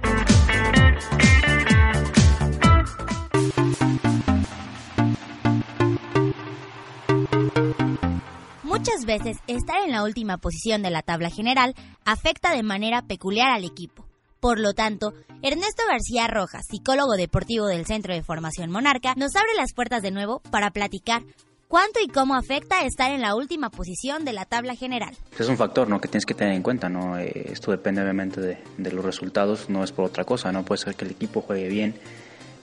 Muchas 8.64 9.04
veces 9.06 9.40
estar 9.48 9.82
en 9.84 9.92
la 9.92 10.04
última 10.04 10.38
posición 10.38 10.82
de 10.82 10.92
la 10.92 11.02
tabla 11.02 11.30
general 11.30 11.76
afecta 12.06 12.54
de 12.54 12.64
manera 12.64 13.02
peculiar 13.02 13.52
al 13.52 13.66
equipo. 13.66 14.13
Por 14.44 14.60
lo 14.60 14.74
tanto, 14.74 15.14
Ernesto 15.42 15.84
García 15.90 16.28
Rojas, 16.28 16.66
psicólogo 16.70 17.14
deportivo 17.14 17.66
del 17.68 17.86
Centro 17.86 18.14
de 18.14 18.24
Formación 18.24 18.70
Monarca, 18.72 19.14
nos 19.16 19.38
abre 19.38 19.54
las 19.56 19.72
puertas 19.74 20.02
de 20.02 20.12
nuevo 20.12 20.42
para 20.52 20.72
platicar 20.72 21.24
cuánto 21.70 22.02
y 22.04 22.10
cómo 22.10 22.36
afecta 22.36 22.84
estar 22.84 23.12
en 23.12 23.22
la 23.22 23.36
última 23.36 23.70
posición 23.70 24.26
de 24.26 24.34
la 24.34 24.44
tabla 24.44 24.76
general. 24.76 25.16
Es 25.40 25.48
un 25.48 25.56
factor 25.56 25.88
¿no? 25.88 26.02
que 26.02 26.10
tienes 26.10 26.26
que 26.26 26.34
tener 26.34 26.56
en 26.56 26.62
cuenta. 26.62 26.90
¿no? 26.90 27.18
Eh, 27.18 27.52
esto 27.54 27.72
depende 27.72 28.02
obviamente 28.02 28.42
de, 28.42 28.92
los 28.92 29.06
resultados, 29.06 29.70
no 29.70 29.82
es 29.82 29.94
por 29.94 30.04
otra 30.04 30.26
cosa. 30.26 30.52
No 30.52 30.66
puede 30.66 30.80
ser 30.80 30.96
que 30.96 31.06
el 31.06 31.12
equipo 31.12 31.40
juegue 31.40 31.70
bien, 31.70 31.96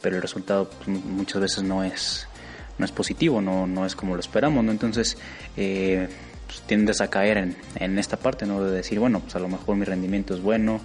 pero 0.02 0.16
el 0.16 0.20
resultado 0.20 0.68
pues, 0.68 0.87
muchas 0.87 1.40
veces 1.40 1.62
no 1.62 1.82
es, 1.82 2.28
no 2.76 2.84
es 2.84 2.92
positivo, 2.92 3.40
no, 3.40 3.66
no 3.66 3.87
es 3.87 3.96
como 3.96 4.16
lo 4.16 4.20
esperamos. 4.20 4.62
¿no? 4.62 4.70
Entonces, 4.70 5.16
eh, 5.56 6.10
pues, 6.46 6.60
tiendes 6.60 7.00
a 7.00 7.08
caer 7.08 7.38
en, 7.38 7.56
en 7.76 7.99
esta 7.99 8.18
parte 8.18 8.44
¿no? 8.44 8.62
de 8.62 8.70
decir, 8.70 9.00
bueno, 9.00 9.20
pues 9.20 9.34
a 9.34 9.38
lo 9.38 9.49
mejor 9.49 9.76
mi 9.76 9.87
rendimiento 9.87 10.34
es 10.34 10.42
bueno 10.42 10.82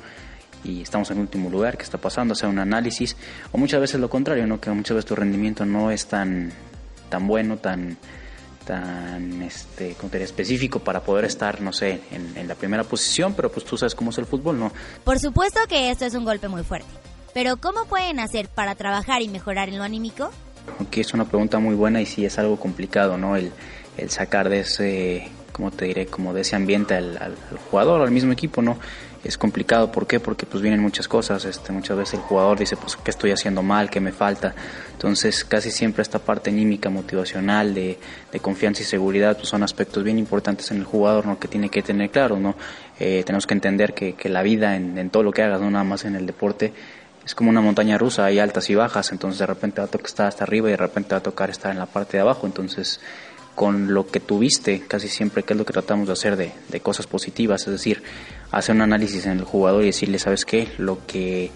y 0.65 0.81
estamos 0.81 1.11
en 1.11 1.19
último 1.19 1.49
lugar, 1.49 1.77
¿qué 1.77 1.83
está 1.83 1.97
pasando? 1.97 2.33
Hacer 2.33 2.49
un 2.49 2.59
análisis, 2.59 3.15
o 3.51 3.57
muchas 3.57 3.79
veces 3.79 3.99
lo 4.01 4.09
contrario, 4.09 4.47
¿no? 4.47 4.59
que 4.59 4.69
muchas 4.71 4.95
veces 4.95 5.07
tu 5.07 5.15
rendimiento 5.15 5.65
no 5.65 5.91
es 5.91 6.07
tan, 6.07 6.51
tan 7.09 7.27
bueno, 7.27 7.57
tan, 7.57 7.97
tan 8.65 9.43
este, 9.43 9.93
como 9.93 10.09
te 10.09 10.17
diría, 10.17 10.25
específico 10.25 10.79
para 10.79 11.01
poder 11.01 11.25
estar, 11.25 11.61
no 11.61 11.71
sé, 11.71 12.01
en, 12.11 12.35
en 12.35 12.47
la 12.47 12.55
primera 12.55 12.83
posición, 12.83 13.33
pero 13.35 13.51
pues 13.51 13.65
tú 13.65 13.77
sabes 13.77 13.93
cómo 13.93 14.09
es 14.09 14.17
el 14.17 14.25
fútbol, 14.25 14.59
¿no? 14.59 14.71
Por 15.03 15.19
supuesto 15.19 15.59
que 15.69 15.91
esto 15.91 16.05
es 16.05 16.15
un 16.15 16.25
golpe 16.25 16.47
muy 16.47 16.63
fuerte, 16.63 16.89
pero 17.33 17.57
¿cómo 17.57 17.85
pueden 17.85 18.19
hacer 18.19 18.49
para 18.49 18.75
trabajar 18.75 19.21
y 19.21 19.29
mejorar 19.29 19.69
en 19.69 19.77
lo 19.77 19.83
anímico? 19.83 20.31
Aquí 20.79 21.01
es 21.01 21.13
una 21.13 21.25
pregunta 21.25 21.59
muy 21.59 21.75
buena 21.75 22.01
y 22.01 22.07
sí 22.07 22.25
es 22.25 22.39
algo 22.39 22.59
complicado, 22.59 23.17
¿no? 23.17 23.35
El, 23.35 23.51
el 23.97 24.09
sacar 24.09 24.49
de 24.49 24.61
ese, 24.61 25.29
como 25.55 25.71
te 25.71 25.85
diré, 25.85 26.05
como 26.05 26.33
de 26.33 26.41
ese 26.41 26.55
ambiente 26.55 26.95
al, 26.95 27.17
al, 27.17 27.35
al 27.51 27.57
jugador, 27.69 28.01
al 28.01 28.11
mismo 28.11 28.33
equipo, 28.33 28.61
¿no? 28.61 28.77
es 29.25 29.39
complicado. 29.39 29.91
¿Por 29.91 30.05
qué? 30.05 30.19
Porque 30.19 30.45
pues 30.45 30.61
vienen 30.61 30.79
muchas 30.79 31.07
cosas. 31.07 31.43
Este, 31.45 31.71
muchas 31.71 31.97
veces 31.97 32.13
el 32.15 32.19
jugador 32.21 32.59
dice, 32.59 32.77
pues, 32.77 32.95
¿qué 32.95 33.09
estoy 33.09 33.31
haciendo 33.31 33.63
mal? 33.63 33.89
¿Qué 33.89 33.99
me 33.99 34.11
falta? 34.11 34.53
Entonces, 34.91 35.43
casi 35.43 35.71
siempre 35.71 36.03
esta 36.03 36.19
parte 36.19 36.51
anímica, 36.51 36.89
motivacional, 36.89 37.73
de, 37.73 37.97
de 38.31 38.39
confianza 38.39 38.83
y 38.83 38.85
seguridad, 38.85 39.35
pues 39.35 39.49
son 39.49 39.63
aspectos 39.63 40.03
bien 40.03 40.19
importantes 40.19 40.69
en 40.71 40.77
el 40.77 40.83
jugador, 40.83 41.25
¿no? 41.25 41.39
Que 41.39 41.47
tiene 41.47 41.69
que 41.69 41.81
tener 41.81 42.11
claro, 42.11 42.37
¿no? 42.39 42.55
Eh, 42.99 43.23
tenemos 43.25 43.47
que 43.47 43.55
entender 43.55 43.93
que, 43.93 44.15
la 44.29 44.43
vida 44.43 44.75
en, 44.75 44.97
en, 44.97 45.09
todo 45.09 45.23
lo 45.23 45.31
que 45.31 45.41
hagas, 45.41 45.59
no 45.59 45.71
nada 45.71 45.83
más 45.83 46.05
en 46.05 46.15
el 46.15 46.25
deporte, 46.25 46.73
es 47.25 47.33
como 47.33 47.49
una 47.49 47.61
montaña 47.61 47.97
rusa, 47.97 48.25
hay 48.25 48.37
altas 48.37 48.69
y 48.69 48.75
bajas, 48.75 49.11
entonces 49.11 49.39
de 49.39 49.47
repente 49.47 49.81
va 49.81 49.87
a 49.87 49.89
tocar 49.89 50.05
estar 50.05 50.27
hasta 50.27 50.43
arriba 50.43 50.67
y 50.67 50.71
de 50.71 50.77
repente 50.77 51.11
va 51.11 51.17
a 51.17 51.23
tocar 51.23 51.49
estar 51.49 51.71
en 51.71 51.79
la 51.79 51.87
parte 51.87 52.17
de 52.17 52.21
abajo, 52.21 52.45
entonces 52.45 52.99
con 53.55 53.93
lo 53.93 54.07
que 54.07 54.19
tuviste, 54.19 54.81
casi 54.81 55.07
siempre, 55.07 55.43
que 55.43 55.53
es 55.53 55.57
lo 55.57 55.65
que 55.65 55.73
tratamos 55.73 56.07
de 56.07 56.13
hacer 56.13 56.35
de, 56.35 56.51
de, 56.69 56.79
cosas 56.81 57.07
positivas, 57.07 57.61
es 57.61 57.71
decir, 57.71 58.03
hacer 58.51 58.75
un 58.75 58.81
análisis 58.81 59.25
en 59.25 59.39
el 59.39 59.43
jugador 59.43 59.83
y 59.83 59.87
decirle, 59.87 60.19
¿sabes 60.19 60.45
qué? 60.45 60.67
Lo 60.77 61.05
que, 61.07 61.51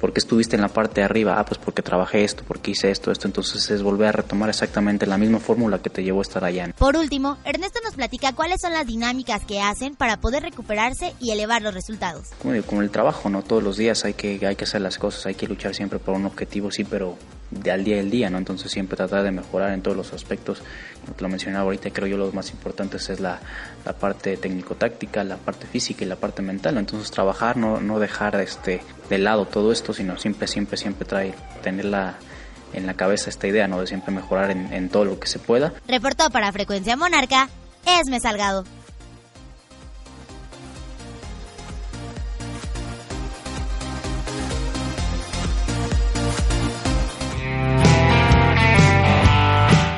¿por 0.00 0.12
qué 0.12 0.20
estuviste 0.20 0.56
en 0.56 0.62
la 0.62 0.68
parte 0.68 1.00
de 1.00 1.04
arriba? 1.06 1.36
Ah, 1.38 1.44
pues 1.44 1.58
porque 1.58 1.82
trabajé 1.82 2.24
esto, 2.24 2.44
porque 2.46 2.72
hice 2.72 2.90
esto, 2.90 3.10
esto, 3.10 3.26
entonces 3.26 3.70
es 3.70 3.82
volver 3.82 4.08
a 4.08 4.12
retomar 4.12 4.48
exactamente 4.48 5.06
la 5.06 5.18
misma 5.18 5.40
fórmula 5.40 5.80
que 5.80 5.90
te 5.90 6.02
llevó 6.02 6.20
a 6.20 6.22
estar 6.22 6.44
allá. 6.44 6.70
Por 6.76 6.96
último, 6.96 7.38
Ernesto 7.44 7.80
nos 7.82 7.94
platica 7.94 8.34
cuáles 8.34 8.60
son 8.60 8.72
las 8.72 8.86
dinámicas 8.86 9.44
que 9.46 9.60
hacen 9.60 9.94
para 9.94 10.20
poder 10.20 10.42
recuperarse 10.42 11.14
y 11.20 11.30
elevar 11.30 11.62
los 11.62 11.74
resultados. 11.74 12.28
Como, 12.40 12.54
digo, 12.54 12.66
como 12.66 12.82
el 12.82 12.90
trabajo, 12.90 13.30
¿no? 13.30 13.42
Todos 13.42 13.62
los 13.62 13.76
días 13.76 14.04
hay 14.04 14.14
que, 14.14 14.46
hay 14.46 14.56
que 14.56 14.64
hacer 14.64 14.82
las 14.82 14.98
cosas, 14.98 15.26
hay 15.26 15.34
que 15.34 15.46
luchar 15.46 15.74
siempre 15.74 15.98
por 15.98 16.14
un 16.14 16.26
objetivo, 16.26 16.70
sí, 16.70 16.84
pero 16.84 17.16
de 17.50 17.70
al 17.70 17.84
día 17.84 18.00
al 18.00 18.10
día, 18.10 18.30
¿no? 18.30 18.38
Entonces 18.38 18.70
siempre 18.70 18.96
tratar 18.96 19.22
de 19.22 19.30
mejorar 19.30 19.72
en 19.72 19.82
todos 19.82 19.96
los 19.96 20.12
aspectos. 20.12 20.62
Como 21.02 21.14
te 21.16 21.22
lo 21.22 21.28
mencionaba 21.28 21.64
ahorita, 21.64 21.90
creo 21.90 22.06
yo 22.06 22.16
lo 22.16 22.30
más 22.32 22.50
importante 22.50 22.98
es 22.98 23.20
la, 23.20 23.40
la 23.84 23.92
parte 23.94 24.36
técnico-táctica, 24.36 25.24
la 25.24 25.36
parte 25.36 25.66
física 25.66 26.04
y 26.04 26.08
la 26.08 26.16
parte 26.16 26.42
mental. 26.42 26.76
Entonces 26.76 27.10
trabajar, 27.10 27.56
no, 27.56 27.80
no 27.80 27.98
dejar 27.98 28.36
este, 28.40 28.82
de 29.08 29.18
lado 29.18 29.46
todo 29.46 29.72
esto, 29.72 29.92
sino 29.92 30.18
siempre, 30.18 30.46
siempre, 30.46 30.76
siempre 30.76 31.06
traer, 31.06 31.34
tener 31.62 31.86
la, 31.86 32.18
en 32.72 32.86
la 32.86 32.94
cabeza 32.94 33.30
esta 33.30 33.46
idea, 33.46 33.66
¿no? 33.68 33.80
De 33.80 33.86
siempre 33.86 34.12
mejorar 34.12 34.50
en, 34.50 34.72
en 34.72 34.88
todo 34.88 35.04
lo 35.04 35.18
que 35.18 35.26
se 35.26 35.38
pueda. 35.38 35.72
Reportó 35.86 36.30
para 36.30 36.52
Frecuencia 36.52 36.96
Monarca, 36.96 37.48
Esme 37.86 38.20
Salgado. 38.20 38.64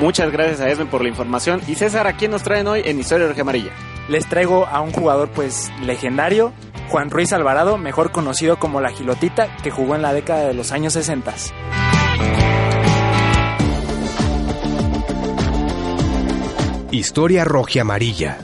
Muchas 0.01 0.33
gracias 0.33 0.63
a 0.63 0.71
Esme 0.71 0.87
por 0.87 1.03
la 1.03 1.11
información. 1.11 1.61
Y 1.69 1.75
César, 1.75 2.07
¿a 2.07 2.15
quién 2.15 2.31
nos 2.31 2.43
traen 2.43 2.67
hoy 2.67 2.81
en 2.87 2.99
Historia 2.99 3.29
Roja 3.29 3.43
Amarilla? 3.43 3.73
Les 4.09 4.27
traigo 4.27 4.65
a 4.67 4.81
un 4.81 4.93
jugador 4.93 5.29
pues 5.29 5.71
legendario, 5.83 6.55
Juan 6.89 7.11
Ruiz 7.11 7.35
Alvarado, 7.35 7.77
mejor 7.77 8.11
conocido 8.11 8.59
como 8.59 8.81
la 8.81 8.91
Gilotita, 8.91 9.55
que 9.63 9.71
jugó 9.71 9.95
en 9.97 10.03
la 10.03 10.15
década 10.15 10.49
de 10.49 10.55
los 10.55 10.73
años 10.73 10.95
60. 10.95 11.35
Historia 16.91 17.45
Roja 17.45 17.83
Amarilla. 17.83 18.39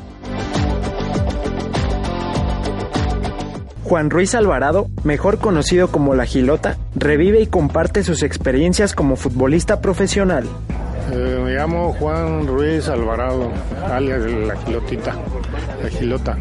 Juan 3.83 4.11
Ruiz 4.11 4.35
Alvarado, 4.35 4.89
mejor 5.05 5.39
conocido 5.39 5.89
como 5.89 6.15
La 6.15 6.27
Gilota, 6.27 6.77
revive 6.95 7.41
y 7.41 7.47
comparte 7.47 8.03
sus 8.03 8.23
experiencias 8.23 8.95
como 8.95 9.17
futbolista 9.17 9.81
profesional. 9.81 10.45
Eh, 11.13 11.41
llamo 11.57 11.95
Juan 11.95 12.47
Ruiz 12.47 12.89
Alvarado, 12.89 13.51
alias 13.91 14.21
La 14.21 14.57
Gilotita, 14.57 15.15
La 15.83 15.89
Gilota, 15.89 16.37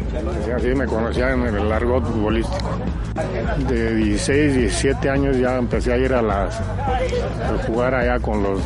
así 0.54 0.68
me 0.68 0.86
conocían 0.86 1.46
en 1.46 1.54
el 1.56 1.72
argot 1.72 2.04
futbolístico. 2.04 2.70
De 3.66 3.94
16, 3.94 4.54
17 4.54 5.08
años 5.08 5.38
ya 5.38 5.56
empecé 5.56 5.94
a 5.94 5.96
ir 5.96 6.12
a 6.12 6.20
las 6.20 6.60
jugar 7.66 7.94
allá 7.94 8.18
con 8.20 8.42
los 8.42 8.60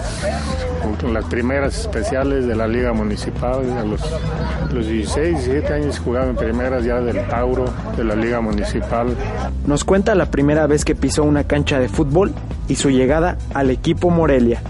con 1.00 1.14
las 1.14 1.24
primeras 1.26 1.78
especiales 1.78 2.46
de 2.46 2.56
la 2.56 2.66
Liga 2.66 2.92
Municipal. 2.92 3.60
A 3.78 3.84
los 3.84 4.88
16, 4.88 5.44
17 5.44 5.72
años 5.72 5.98
jugaba 5.98 6.26
en 6.26 6.36
primeras 6.36 6.84
ya 6.84 7.00
del 7.00 7.26
Tauro, 7.28 7.66
de 7.96 8.04
la 8.04 8.16
Liga 8.16 8.40
Municipal. 8.40 9.14
Nos 9.66 9.84
cuenta 9.84 10.14
la 10.14 10.26
primera 10.26 10.66
vez 10.66 10.84
que 10.84 10.94
pisó 10.94 11.22
una 11.22 11.44
cancha 11.44 11.78
de 11.78 11.88
fútbol 11.88 12.32
y 12.70 12.76
su 12.76 12.88
llegada 12.88 13.36
al 13.52 13.68
equipo 13.70 14.10
Morelia. 14.10 14.62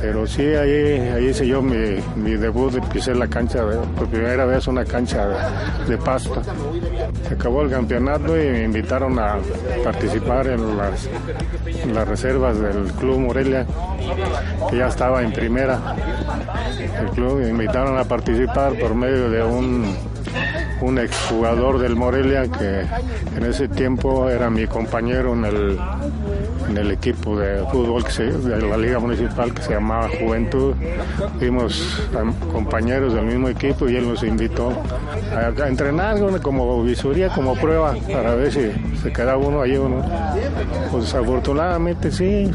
Pero 0.00 0.26
sí, 0.26 0.42
ahí, 0.42 0.98
ahí 1.14 1.28
hice 1.28 1.46
yo 1.46 1.62
mi, 1.62 2.00
mi 2.16 2.32
debut, 2.32 2.74
pisé 2.92 3.14
la 3.14 3.28
cancha, 3.28 3.62
por 3.96 4.08
primera 4.08 4.44
vez 4.46 4.66
una 4.66 4.84
cancha 4.84 5.28
de, 5.86 5.96
pasta. 5.96 6.42
Se 7.28 7.34
acabó 7.34 7.62
el 7.62 7.70
campeonato 7.70 8.36
y 8.36 8.48
me 8.48 8.64
invitaron 8.64 9.16
a 9.20 9.36
participar 9.84 10.48
en 10.48 10.76
las, 10.76 11.08
las 11.94 12.08
reservas 12.08 12.58
del 12.58 12.92
Club 12.94 13.18
Morelia, 13.18 13.64
que 14.68 14.78
ya 14.78 14.88
estaba 14.88 15.22
en 15.22 15.32
primera. 15.32 15.78
El 17.00 17.10
club 17.10 17.38
me 17.38 17.48
invitaron 17.48 17.96
a 17.96 18.04
participar 18.04 18.74
por 18.74 18.96
medio 18.96 19.30
de 19.30 19.44
un 19.44 19.84
un 20.80 20.98
exjugador 20.98 21.78
del 21.78 21.94
Morelia 21.94 22.46
que 22.48 22.86
en 23.36 23.44
ese 23.44 23.68
tiempo 23.68 24.30
era 24.30 24.48
mi 24.48 24.66
compañero 24.66 25.34
en 25.34 25.44
el, 25.44 25.78
en 26.70 26.78
el 26.78 26.90
equipo 26.92 27.36
de 27.36 27.64
fútbol 27.66 28.04
de 28.04 28.62
la 28.62 28.76
Liga 28.76 28.98
Municipal 28.98 29.52
que 29.52 29.62
se 29.62 29.72
llamaba 29.72 30.08
Juventud. 30.20 30.74
Fuimos 31.38 32.00
compañeros 32.52 33.14
del 33.14 33.24
mismo 33.24 33.48
equipo 33.48 33.88
y 33.88 33.96
él 33.96 34.08
nos 34.08 34.22
invitó 34.22 34.72
a, 35.34 35.66
entrenar 35.66 36.18
como 36.40 36.82
visoría, 36.82 37.28
como 37.28 37.54
prueba, 37.56 37.94
para 38.12 38.34
ver 38.34 38.52
si 38.52 38.70
se 39.02 39.12
quedaba 39.12 39.38
uno 39.38 39.62
ahí 39.62 39.76
uno. 39.76 40.02
Pues 40.92 41.12
afortunadamente 41.14 42.10
sí, 42.12 42.50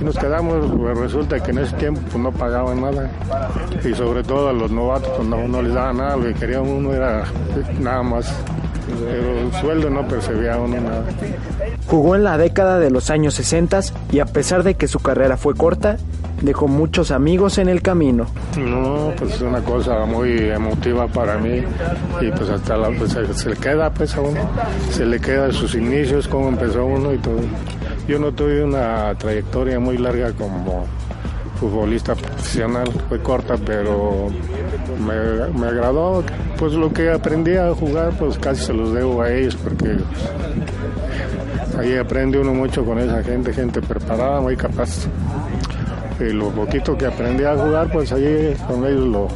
y 0.00 0.04
nos 0.04 0.16
quedamos, 0.16 0.70
pues 0.76 0.98
resulta 0.98 1.40
que 1.40 1.50
en 1.50 1.58
ese 1.58 1.76
tiempo 1.76 2.00
pues, 2.02 2.22
no 2.22 2.30
pagaban 2.32 2.80
nada 2.80 3.10
y 3.84 3.94
sobre 3.94 4.22
todo 4.22 4.48
a 4.48 4.52
los 4.52 4.70
novatos 4.70 5.10
pues, 5.16 5.28
no, 5.28 5.48
no 5.48 5.62
les 5.62 5.74
daban 5.74 5.96
nada, 5.98 6.16
lo 6.16 6.24
que 6.24 6.34
quería 6.34 6.60
uno 6.60 6.92
era 6.92 7.24
nada 7.80 8.02
más 8.02 8.34
el 8.88 9.52
sueldo 9.60 9.90
no 9.90 10.06
percibía 10.06 10.56
uno 10.56 10.80
nada. 10.80 11.04
Jugó 11.86 12.14
en 12.14 12.24
la 12.24 12.38
década 12.38 12.78
de 12.78 12.90
los 12.90 13.10
años 13.10 13.34
60 13.34 13.80
y 14.12 14.20
a 14.20 14.26
pesar 14.26 14.62
de 14.62 14.74
que 14.74 14.88
su 14.88 15.00
carrera 15.00 15.36
fue 15.36 15.54
corta, 15.54 15.96
dejó 16.42 16.68
muchos 16.68 17.10
amigos 17.10 17.58
en 17.58 17.68
el 17.68 17.82
camino. 17.82 18.26
No, 18.58 19.12
pues 19.16 19.34
es 19.34 19.40
una 19.40 19.60
cosa 19.60 20.04
muy 20.04 20.50
emotiva 20.50 21.06
para 21.08 21.38
mí 21.38 21.62
y 22.20 22.30
pues 22.30 22.50
hasta 22.50 22.76
la, 22.76 22.90
pues, 22.90 23.12
se, 23.12 23.48
le 23.48 23.56
queda 23.56 23.90
pues 23.92 24.14
a 24.16 24.20
uno, 24.20 24.40
se 24.90 25.06
le 25.06 25.20
queda 25.20 25.50
sus 25.52 25.74
inicios, 25.74 26.28
cómo 26.28 26.48
empezó 26.48 26.84
uno 26.84 27.12
y 27.12 27.18
todo. 27.18 27.40
Yo 28.06 28.18
no 28.18 28.32
tuve 28.32 28.62
una 28.62 29.14
trayectoria 29.16 29.80
muy 29.80 29.96
larga 29.96 30.32
como 30.32 30.84
futbolista 31.58 32.14
profesional, 32.14 32.90
fue 33.08 33.20
corta, 33.20 33.56
pero 33.56 34.28
me, 34.98 35.58
me, 35.58 35.66
agradó. 35.66 36.22
Pues 36.58 36.72
lo 36.72 36.92
que 36.92 37.10
aprendí 37.10 37.56
a 37.56 37.72
jugar, 37.74 38.12
pues 38.18 38.38
casi 38.38 38.64
se 38.64 38.72
los 38.72 38.92
debo 38.92 39.22
a 39.22 39.32
ellos, 39.32 39.56
porque 39.56 39.96
ahí 41.78 41.96
aprende 41.96 42.38
uno 42.38 42.52
mucho 42.52 42.84
con 42.84 42.98
esa 42.98 43.22
gente, 43.22 43.52
gente 43.52 43.80
preparada, 43.80 44.40
muy 44.40 44.56
capaz. 44.56 45.06
Y 46.20 46.32
lo 46.32 46.50
poquito 46.50 46.96
que 46.96 47.06
aprendí 47.06 47.44
a 47.44 47.56
jugar, 47.56 47.90
pues 47.92 48.12
ahí 48.12 48.56
con 48.68 48.84
ellos 48.86 49.06
lo, 49.06 49.28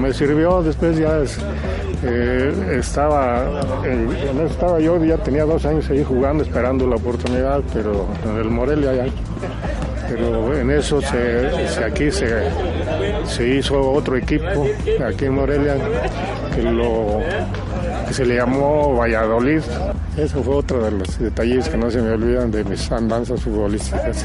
me 0.00 0.12
sirvió. 0.12 0.62
Después 0.62 0.98
ya 0.98 1.20
eh, 2.04 2.78
estaba, 2.78 3.62
estaba 4.48 4.80
yo, 4.80 5.02
ya 5.04 5.16
tenía 5.18 5.44
dos 5.44 5.64
años 5.64 5.88
ahí 5.90 6.04
jugando, 6.04 6.42
esperando 6.42 6.86
la 6.86 6.96
oportunidad, 6.96 7.60
pero 7.72 8.06
en 8.24 8.36
el 8.36 8.50
Morelia 8.50 8.94
ya 8.94 9.06
pero 10.08 10.58
en 10.58 10.70
eso 10.70 11.00
se, 11.00 11.84
aquí 11.84 12.10
se, 12.10 12.50
se, 13.26 13.48
hizo 13.48 13.92
otro 13.92 14.16
equipo 14.16 14.66
aquí 15.06 15.26
en 15.26 15.34
Morelia 15.34 15.76
que 16.54 16.62
lo 16.62 17.20
que 18.06 18.14
se 18.14 18.24
le 18.24 18.36
llamó 18.36 18.96
Valladolid. 18.96 19.60
Eso 20.16 20.42
fue 20.42 20.56
otro 20.56 20.82
de 20.82 20.90
los 20.92 21.18
detalles 21.18 21.68
que 21.68 21.76
no 21.76 21.90
se 21.90 22.00
me 22.00 22.10
olvidan 22.10 22.50
de 22.50 22.64
mis 22.64 22.90
andanzas 22.90 23.40
futbolísticas. 23.40 24.24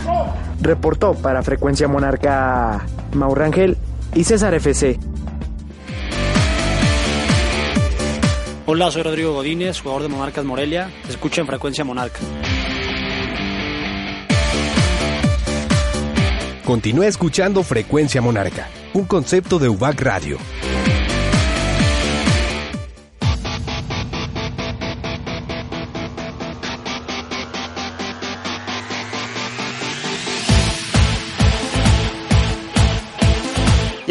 Reportó 0.61 1.13
para 1.13 1.43
Frecuencia 1.43 1.87
Monarca 1.87 2.85
Maurangel 3.13 3.77
y 4.15 4.23
César 4.23 4.53
FC. 4.53 4.97
Hola, 8.65 8.89
soy 8.91 9.03
Rodrigo 9.03 9.33
Godínez, 9.33 9.81
jugador 9.81 10.03
de 10.03 10.07
Monarcas 10.07 10.45
Morelia. 10.45 10.89
Escucha 11.09 11.41
en 11.41 11.47
Frecuencia 11.47 11.83
Monarca. 11.83 12.19
Continúa 16.65 17.07
escuchando 17.07 17.61
Frecuencia 17.61 18.21
Monarca, 18.21 18.69
un 18.93 19.03
concepto 19.03 19.59
de 19.59 19.67
UBAC 19.67 19.99
Radio. 19.99 20.37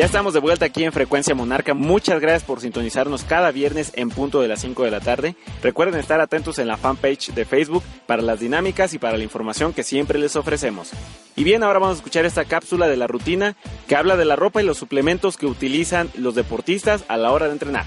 Ya 0.03 0.07
estamos 0.07 0.35
de 0.35 0.41
vuelta 0.41 0.65
aquí 0.65 0.83
en 0.83 0.91
Frecuencia 0.91 1.33
Monarca. 1.33 1.75
Muchas 1.75 2.21
gracias 2.21 2.43
por 2.43 2.61
sintonizarnos 2.61 3.23
cada 3.23 3.53
viernes 3.53 3.93
en 3.95 4.09
punto 4.09 4.41
de 4.41 4.49
las 4.49 4.61
5 4.61 4.83
de 4.83 4.91
la 4.91 4.99
tarde. 4.99 5.37
Recuerden 5.63 6.01
estar 6.01 6.21
atentos 6.21 6.59
en 6.59 6.67
la 6.67 6.77
fanpage 6.77 7.29
de 7.33 7.45
Facebook 7.45 7.85
para 8.05 8.21
las 8.21 8.41
dinámicas 8.41 8.95
y 8.95 8.99
para 8.99 9.17
la 9.17 9.23
información 9.23 9.73
que 9.73 9.85
siempre 9.85 10.19
les 10.19 10.35
ofrecemos. 10.35 10.91
Y 11.37 11.45
bien, 11.45 11.63
ahora 11.63 11.79
vamos 11.79 11.95
a 11.95 11.99
escuchar 11.99 12.25
esta 12.25 12.45
cápsula 12.47 12.89
de 12.89 12.97
la 12.97 13.07
rutina 13.07 13.55
que 13.87 13.95
habla 13.95 14.17
de 14.17 14.25
la 14.25 14.35
ropa 14.35 14.61
y 14.61 14.67
los 14.67 14.77
suplementos 14.77 15.37
que 15.37 15.47
utilizan 15.47 16.11
los 16.17 16.35
deportistas 16.35 17.05
a 17.07 17.17
la 17.17 17.31
hora 17.31 17.47
de 17.47 17.53
entrenar. 17.53 17.85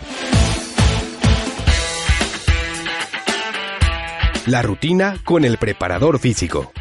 La 4.46 4.62
rutina 4.62 5.20
con 5.26 5.44
el 5.44 5.58
preparador 5.58 6.20
físico. 6.20 6.72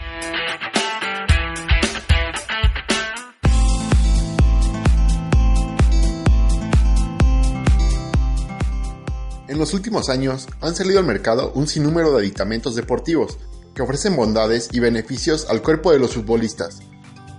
En 9.47 9.59
los 9.59 9.75
últimos 9.75 10.09
años 10.09 10.47
han 10.63 10.75
salido 10.75 11.01
al 11.01 11.05
mercado 11.05 11.53
un 11.55 11.69
sinnúmero 11.69 12.13
de 12.13 12.21
aditamentos 12.21 12.75
deportivos 12.75 13.37
que 13.75 13.83
ofrecen 13.83 14.17
bondades 14.17 14.71
y 14.73 14.81
beneficios 14.81 15.47
al 15.51 15.61
cuerpo 15.61 15.93
de 15.93 15.99
los 15.99 16.15
futbolistas, 16.15 16.79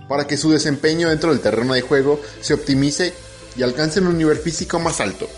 para 0.08 0.26
que 0.26 0.36
su 0.36 0.52
desempeño 0.52 1.08
dentro 1.08 1.30
del 1.30 1.40
terreno 1.40 1.74
de 1.74 1.80
juego 1.80 2.20
se 2.40 2.54
optimice 2.54 3.12
y 3.56 3.62
alcance 3.62 4.00
un 4.00 4.16
nivel 4.16 4.38
físico 4.38 4.78
más 4.78 5.00
alto. 5.00 5.28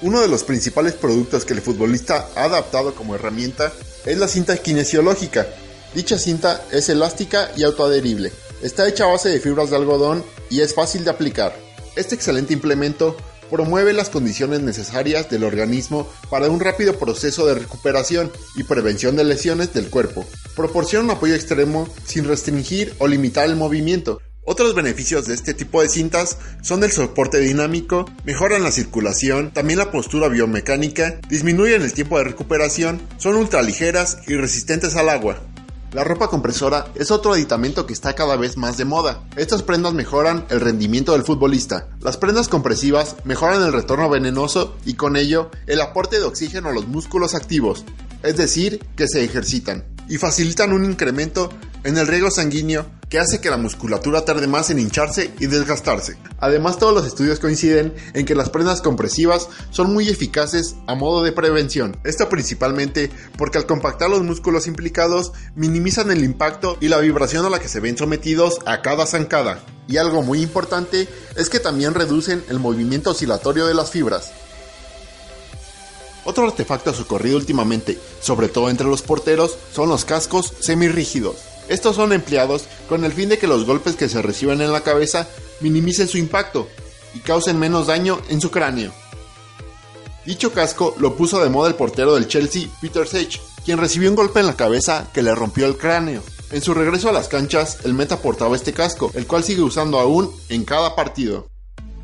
Uno 0.00 0.20
de 0.20 0.26
los 0.26 0.42
principales 0.42 0.94
productos 0.94 1.44
que 1.44 1.52
el 1.52 1.62
futbolista 1.62 2.28
ha 2.34 2.44
adaptado 2.44 2.96
como 2.96 3.14
herramienta 3.14 3.72
es 4.04 4.18
la 4.18 4.26
cinta 4.26 4.56
kinesiológica. 4.56 5.46
Dicha 5.94 6.18
cinta 6.18 6.64
es 6.72 6.88
elástica 6.88 7.52
y 7.56 7.62
autoadherible. 7.62 8.32
Está 8.62 8.88
hecha 8.88 9.04
a 9.04 9.12
base 9.12 9.28
de 9.28 9.38
fibras 9.38 9.70
de 9.70 9.76
algodón 9.76 10.24
y 10.50 10.60
es 10.60 10.74
fácil 10.74 11.04
de 11.04 11.10
aplicar. 11.10 11.56
Este 11.94 12.16
excelente 12.16 12.52
implemento 12.52 13.16
promueve 13.52 13.92
las 13.92 14.08
condiciones 14.08 14.62
necesarias 14.62 15.28
del 15.28 15.44
organismo 15.44 16.08
para 16.30 16.48
un 16.48 16.58
rápido 16.58 16.98
proceso 16.98 17.46
de 17.46 17.56
recuperación 17.56 18.32
y 18.56 18.62
prevención 18.62 19.14
de 19.14 19.24
lesiones 19.24 19.74
del 19.74 19.90
cuerpo. 19.90 20.24
Proporciona 20.56 21.04
un 21.04 21.10
apoyo 21.10 21.34
extremo 21.34 21.86
sin 22.06 22.24
restringir 22.24 22.94
o 22.98 23.06
limitar 23.06 23.44
el 23.44 23.56
movimiento. 23.56 24.22
Otros 24.46 24.74
beneficios 24.74 25.26
de 25.26 25.34
este 25.34 25.52
tipo 25.52 25.82
de 25.82 25.90
cintas 25.90 26.38
son 26.62 26.82
el 26.82 26.92
soporte 26.92 27.40
dinámico, 27.40 28.06
mejoran 28.24 28.62
la 28.62 28.72
circulación, 28.72 29.52
también 29.52 29.78
la 29.78 29.90
postura 29.90 30.28
biomecánica, 30.28 31.20
disminuyen 31.28 31.82
el 31.82 31.92
tiempo 31.92 32.16
de 32.16 32.24
recuperación, 32.24 33.02
son 33.18 33.36
ultraligeras 33.36 34.16
y 34.26 34.34
resistentes 34.34 34.96
al 34.96 35.10
agua. 35.10 35.51
La 35.92 36.04
ropa 36.04 36.28
compresora 36.28 36.86
es 36.94 37.10
otro 37.10 37.34
aditamento 37.34 37.84
que 37.84 37.92
está 37.92 38.14
cada 38.14 38.36
vez 38.36 38.56
más 38.56 38.78
de 38.78 38.86
moda. 38.86 39.24
Estas 39.36 39.62
prendas 39.62 39.92
mejoran 39.92 40.46
el 40.48 40.60
rendimiento 40.60 41.12
del 41.12 41.22
futbolista. 41.22 41.88
Las 42.00 42.16
prendas 42.16 42.48
compresivas 42.48 43.16
mejoran 43.24 43.62
el 43.62 43.74
retorno 43.74 44.08
venenoso 44.08 44.74
y 44.86 44.94
con 44.94 45.16
ello 45.16 45.50
el 45.66 45.82
aporte 45.82 46.18
de 46.18 46.24
oxígeno 46.24 46.70
a 46.70 46.72
los 46.72 46.88
músculos 46.88 47.34
activos, 47.34 47.84
es 48.22 48.38
decir, 48.38 48.82
que 48.96 49.06
se 49.06 49.22
ejercitan, 49.22 49.84
y 50.08 50.18
facilitan 50.18 50.72
un 50.72 50.84
incremento 50.84 51.50
en 51.84 51.98
el 51.98 52.06
riego 52.06 52.30
sanguíneo 52.30 52.86
que 53.08 53.18
hace 53.18 53.40
que 53.42 53.50
la 53.50 53.58
musculatura 53.58 54.24
tarde 54.24 54.46
más 54.46 54.70
en 54.70 54.78
hincharse 54.78 55.30
y 55.38 55.46
desgastarse. 55.46 56.16
Además, 56.38 56.78
todos 56.78 56.94
los 56.94 57.06
estudios 57.06 57.40
coinciden 57.40 57.92
en 58.14 58.24
que 58.24 58.34
las 58.34 58.48
prendas 58.48 58.80
compresivas 58.80 59.48
son 59.70 59.92
muy 59.92 60.08
eficaces 60.08 60.76
a 60.86 60.94
modo 60.94 61.22
de 61.22 61.32
prevención. 61.32 61.96
Esto 62.04 62.30
principalmente 62.30 63.10
porque 63.36 63.58
al 63.58 63.66
compactar 63.66 64.08
los 64.08 64.22
músculos 64.22 64.66
implicados 64.66 65.32
minimizan 65.54 66.10
el 66.10 66.24
impacto 66.24 66.78
y 66.80 66.88
la 66.88 67.00
vibración 67.00 67.44
a 67.44 67.50
la 67.50 67.58
que 67.58 67.68
se 67.68 67.80
ven 67.80 67.98
sometidos 67.98 68.60
a 68.64 68.80
cada 68.80 69.04
zancada. 69.04 69.60
Y 69.88 69.98
algo 69.98 70.22
muy 70.22 70.40
importante 70.40 71.06
es 71.36 71.50
que 71.50 71.60
también 71.60 71.92
reducen 71.92 72.42
el 72.48 72.60
movimiento 72.60 73.10
oscilatorio 73.10 73.66
de 73.66 73.74
las 73.74 73.90
fibras. 73.90 74.32
Otro 76.24 76.44
artefacto 76.44 76.94
socorrido 76.94 77.36
últimamente, 77.36 77.98
sobre 78.20 78.48
todo 78.48 78.70
entre 78.70 78.86
los 78.86 79.02
porteros, 79.02 79.56
son 79.74 79.88
los 79.88 80.04
cascos 80.04 80.52
semirrígidos. 80.60 81.36
Estos 81.68 81.96
son 81.96 82.12
empleados 82.12 82.64
con 82.88 83.04
el 83.04 83.12
fin 83.12 83.28
de 83.28 83.38
que 83.38 83.46
los 83.46 83.64
golpes 83.64 83.96
que 83.96 84.08
se 84.08 84.22
reciben 84.22 84.60
en 84.60 84.72
la 84.72 84.82
cabeza 84.82 85.28
minimicen 85.60 86.08
su 86.08 86.18
impacto 86.18 86.68
y 87.14 87.20
causen 87.20 87.58
menos 87.58 87.86
daño 87.86 88.20
en 88.28 88.40
su 88.40 88.50
cráneo. 88.50 88.92
Dicho 90.24 90.52
casco 90.52 90.94
lo 90.98 91.16
puso 91.16 91.42
de 91.42 91.50
moda 91.50 91.68
el 91.68 91.74
portero 91.74 92.14
del 92.14 92.28
Chelsea, 92.28 92.68
Peter 92.80 93.06
Sage, 93.08 93.40
quien 93.64 93.78
recibió 93.78 94.08
un 94.08 94.16
golpe 94.16 94.40
en 94.40 94.46
la 94.46 94.56
cabeza 94.56 95.08
que 95.12 95.22
le 95.22 95.34
rompió 95.34 95.66
el 95.66 95.76
cráneo. 95.76 96.22
En 96.50 96.62
su 96.62 96.74
regreso 96.74 97.08
a 97.08 97.12
las 97.12 97.28
canchas, 97.28 97.78
el 97.84 97.94
meta 97.94 98.18
portaba 98.18 98.54
este 98.54 98.72
casco, 98.72 99.10
el 99.14 99.26
cual 99.26 99.42
sigue 99.42 99.62
usando 99.62 99.98
aún 99.98 100.30
en 100.48 100.64
cada 100.64 100.94
partido. 100.94 101.48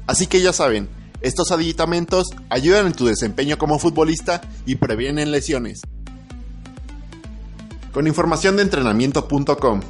Así 0.07 0.27
que 0.27 0.41
ya 0.41 0.53
saben, 0.53 0.89
estos 1.21 1.51
aditamentos 1.51 2.29
ayudan 2.49 2.87
en 2.87 2.93
tu 2.93 3.07
desempeño 3.07 3.59
como 3.59 3.79
futbolista 3.79 4.41
y 4.67 4.77
previenen 4.77 5.31
lesiones. 5.31 5.81
Con 7.93 8.07
información 8.07 8.57
de 8.57 8.63
entrenamiento.com, 8.63 9.81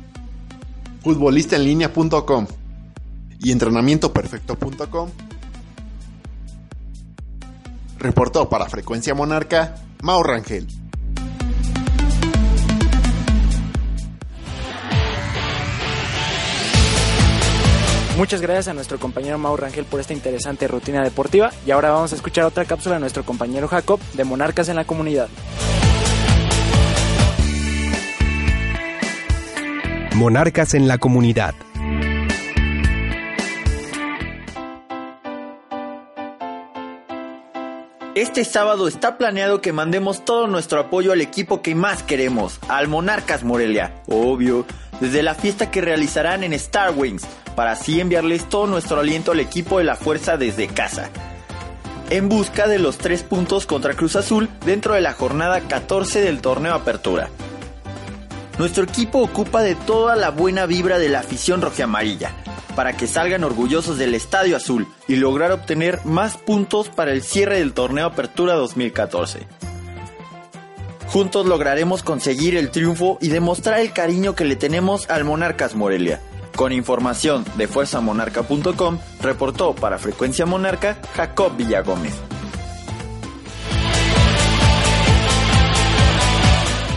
futbolistaenlinea.com 1.03 2.47
y 3.41 3.53
entrenamientoperfecto.com, 3.53 5.11
reportó 7.99 8.49
para 8.49 8.69
Frecuencia 8.69 9.14
Monarca 9.14 9.75
Mau 10.03 10.23
Rangel. 10.23 10.88
Muchas 18.18 18.40
gracias 18.40 18.66
a 18.66 18.74
nuestro 18.74 18.98
compañero 18.98 19.38
Mau 19.38 19.57
Rangel 19.57 19.85
por 19.85 20.00
esta 20.00 20.12
interesante 20.12 20.66
rutina 20.66 21.04
deportiva 21.04 21.52
y 21.64 21.70
ahora 21.70 21.92
vamos 21.92 22.12
a 22.12 22.16
escuchar 22.16 22.46
otra 22.46 22.64
cápsula 22.64 22.96
de 22.96 23.00
nuestro 23.00 23.22
compañero 23.22 23.68
Jacob 23.68 24.00
de 24.14 24.24
Monarcas 24.24 24.68
en 24.68 24.74
la 24.74 24.85
Comunidad. 24.85 25.28
Monarcas 30.16 30.74
en 30.74 30.88
la 30.88 30.98
Comunidad. 30.98 31.54
Este 38.16 38.44
sábado 38.44 38.88
está 38.88 39.16
planeado 39.16 39.61
que 39.61 39.72
mandemos 39.72 40.24
todo 40.24 40.48
nuestro 40.48 40.81
apoyo 40.81 41.12
al 41.12 41.20
equipo 41.20 41.62
que 41.62 41.76
más 41.76 42.02
queremos, 42.02 42.59
al 42.66 42.88
Monarcas 42.88 43.44
Morelia. 43.44 44.02
Obvio, 44.09 44.66
desde 45.00 45.22
la 45.22 45.37
fiesta 45.37 45.70
que 45.70 45.81
realizarán 45.81 46.42
en 46.42 46.52
Star 46.52 46.92
Wings, 46.96 47.24
para 47.59 47.73
así 47.73 48.01
enviarles 48.01 48.49
todo 48.49 48.68
nuestro 48.68 49.01
aliento 49.01 49.33
al 49.33 49.40
equipo 49.40 49.79
de 49.79 49.85
la 49.85 49.97
fuerza 49.97 50.37
desde 50.37 50.68
casa. 50.68 51.11
En 52.09 52.29
busca 52.29 52.68
de 52.68 52.79
los 52.79 52.99
tres 52.99 53.25
puntos 53.25 53.66
contra 53.66 53.94
Cruz 53.94 54.14
Azul 54.14 54.49
dentro 54.64 54.94
de 54.94 55.01
la 55.01 55.12
jornada 55.12 55.62
14 55.62 56.21
del 56.21 56.40
torneo 56.40 56.73
Apertura. 56.73 57.31
Nuestro 58.61 58.85
equipo 58.85 59.18
ocupa 59.18 59.61
de 59.61 59.75
toda 59.75 60.14
la 60.14 60.31
buena 60.31 60.66
vibra 60.66 61.01
de 61.01 61.09
la 61.09 61.18
afición 61.18 61.61
rojiamarilla, 61.61 62.31
para 62.77 62.97
que 62.97 63.09
salgan 63.09 63.42
orgullosos 63.42 63.99
del 63.99 64.14
Estadio 64.14 64.57
Azul 64.57 64.87
y 65.09 65.16
lograr 65.16 65.51
obtener 65.51 65.99
más 66.05 66.37
puntos 66.37 66.88
para 66.90 67.11
el 67.11 67.25
cierre 67.25 67.59
del 67.59 67.73
torneo 67.73 68.07
Apertura 68.07 68.55
2014. 68.55 69.49
Juntos 71.09 71.44
lograremos 71.44 72.05
conseguir 72.05 72.57
el 72.57 72.71
triunfo 72.71 73.18
y 73.21 73.31
demostrar 73.31 73.81
el 73.81 73.92
cariño 73.92 74.37
que 74.37 74.44
le 74.44 74.55
tenemos 74.55 75.11
al 75.11 75.25
Monarcas 75.25 75.75
Morelia. 75.75 76.21
Con 76.59 76.73
información 76.73 77.44
de 77.57 77.68
fuerzamonarca.com, 77.68 78.99
reportó 79.21 79.77
para 79.77 79.97
Frecuencia 79.97 80.44
Monarca 80.44 80.99
Jacob 81.14 81.57
Villagómez. 81.57 82.14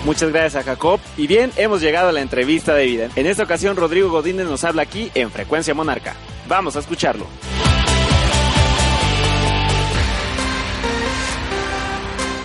Muchas 0.03 0.31
gracias 0.31 0.55
a 0.55 0.63
Jacob. 0.63 0.99
Y 1.15 1.27
bien, 1.27 1.51
hemos 1.57 1.79
llegado 1.79 2.09
a 2.09 2.11
la 2.11 2.21
entrevista 2.21 2.73
de 2.73 2.85
vida. 2.85 3.09
En 3.15 3.27
esta 3.27 3.43
ocasión, 3.43 3.75
Rodrigo 3.75 4.09
Godínez 4.09 4.47
nos 4.47 4.63
habla 4.63 4.81
aquí 4.81 5.11
en 5.13 5.29
Frecuencia 5.29 5.75
Monarca. 5.75 6.15
Vamos 6.47 6.75
a 6.75 6.79
escucharlo. 6.79 7.27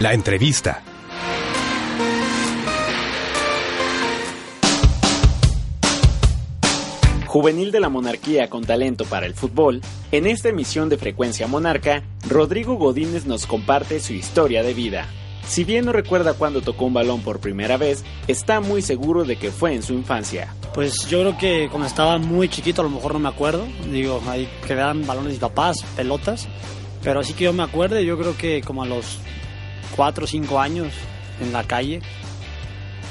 La 0.00 0.12
entrevista. 0.12 0.82
Juvenil 7.36 7.70
de 7.70 7.80
la 7.80 7.90
monarquía 7.90 8.48
con 8.48 8.64
talento 8.64 9.04
para 9.04 9.26
el 9.26 9.34
fútbol, 9.34 9.82
en 10.10 10.26
esta 10.26 10.48
emisión 10.48 10.88
de 10.88 10.96
Frecuencia 10.96 11.46
Monarca, 11.46 12.02
Rodrigo 12.26 12.76
Godínez 12.76 13.26
nos 13.26 13.46
comparte 13.46 14.00
su 14.00 14.14
historia 14.14 14.62
de 14.62 14.72
vida. 14.72 15.06
Si 15.46 15.62
bien 15.62 15.84
no 15.84 15.92
recuerda 15.92 16.32
cuándo 16.32 16.62
tocó 16.62 16.86
un 16.86 16.94
balón 16.94 17.20
por 17.20 17.40
primera 17.40 17.76
vez, 17.76 18.06
está 18.26 18.60
muy 18.60 18.80
seguro 18.80 19.24
de 19.24 19.36
que 19.36 19.50
fue 19.50 19.74
en 19.74 19.82
su 19.82 19.92
infancia. 19.92 20.54
Pues 20.72 21.06
yo 21.10 21.20
creo 21.20 21.36
que 21.36 21.68
cuando 21.68 21.86
estaba 21.86 22.16
muy 22.16 22.48
chiquito, 22.48 22.80
a 22.80 22.84
lo 22.84 22.90
mejor 22.90 23.12
no 23.12 23.18
me 23.18 23.28
acuerdo. 23.28 23.66
Digo, 23.92 24.22
ahí 24.28 24.48
quedaban 24.66 25.06
balones 25.06 25.34
de 25.34 25.40
papás, 25.40 25.84
pelotas. 25.94 26.48
Pero 27.02 27.20
así 27.20 27.34
que 27.34 27.44
yo 27.44 27.52
me 27.52 27.64
acuerdo, 27.64 28.00
yo 28.00 28.16
creo 28.16 28.34
que 28.38 28.62
como 28.62 28.82
a 28.82 28.86
los 28.86 29.18
4 29.94 30.24
o 30.24 30.26
5 30.26 30.58
años 30.58 30.90
en 31.42 31.52
la 31.52 31.64
calle, 31.64 32.00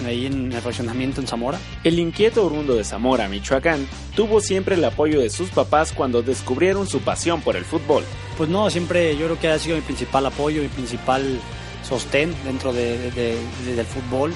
ahí 0.06 0.26
en 0.26 0.52
el 0.52 0.62
fraccionamiento 0.62 1.22
en 1.22 1.28
Zamora. 1.28 1.60
El 1.84 2.00
inquieto 2.00 2.46
orundo 2.46 2.76
de 2.76 2.84
Zamora, 2.84 3.28
Michoacán, 3.28 3.88
tuvo 4.16 4.42
siempre 4.42 4.76
el 4.76 4.84
apoyo 4.84 5.20
de 5.20 5.30
sus 5.30 5.50
papás 5.50 5.92
cuando 5.92 6.22
descubrieron 6.22 6.88
su 6.88 7.00
pasión 7.02 7.42
por 7.42 7.56
el 7.56 7.66
fútbol. 7.66 8.04
Pues 8.38 8.50
no, 8.50 8.70
siempre 8.70 9.16
yo 9.16 9.26
creo 9.26 9.40
que 9.40 9.50
ha 9.50 9.60
sido 9.60 9.76
mi 9.76 9.82
principal 9.82 10.26
apoyo, 10.26 10.62
mi 10.62 10.68
principal 10.68 11.40
sostén 11.84 12.34
dentro 12.44 12.74
de, 12.74 13.12
de, 13.12 13.38
de, 13.66 13.76
del 13.76 13.86
fútbol. 13.86 14.34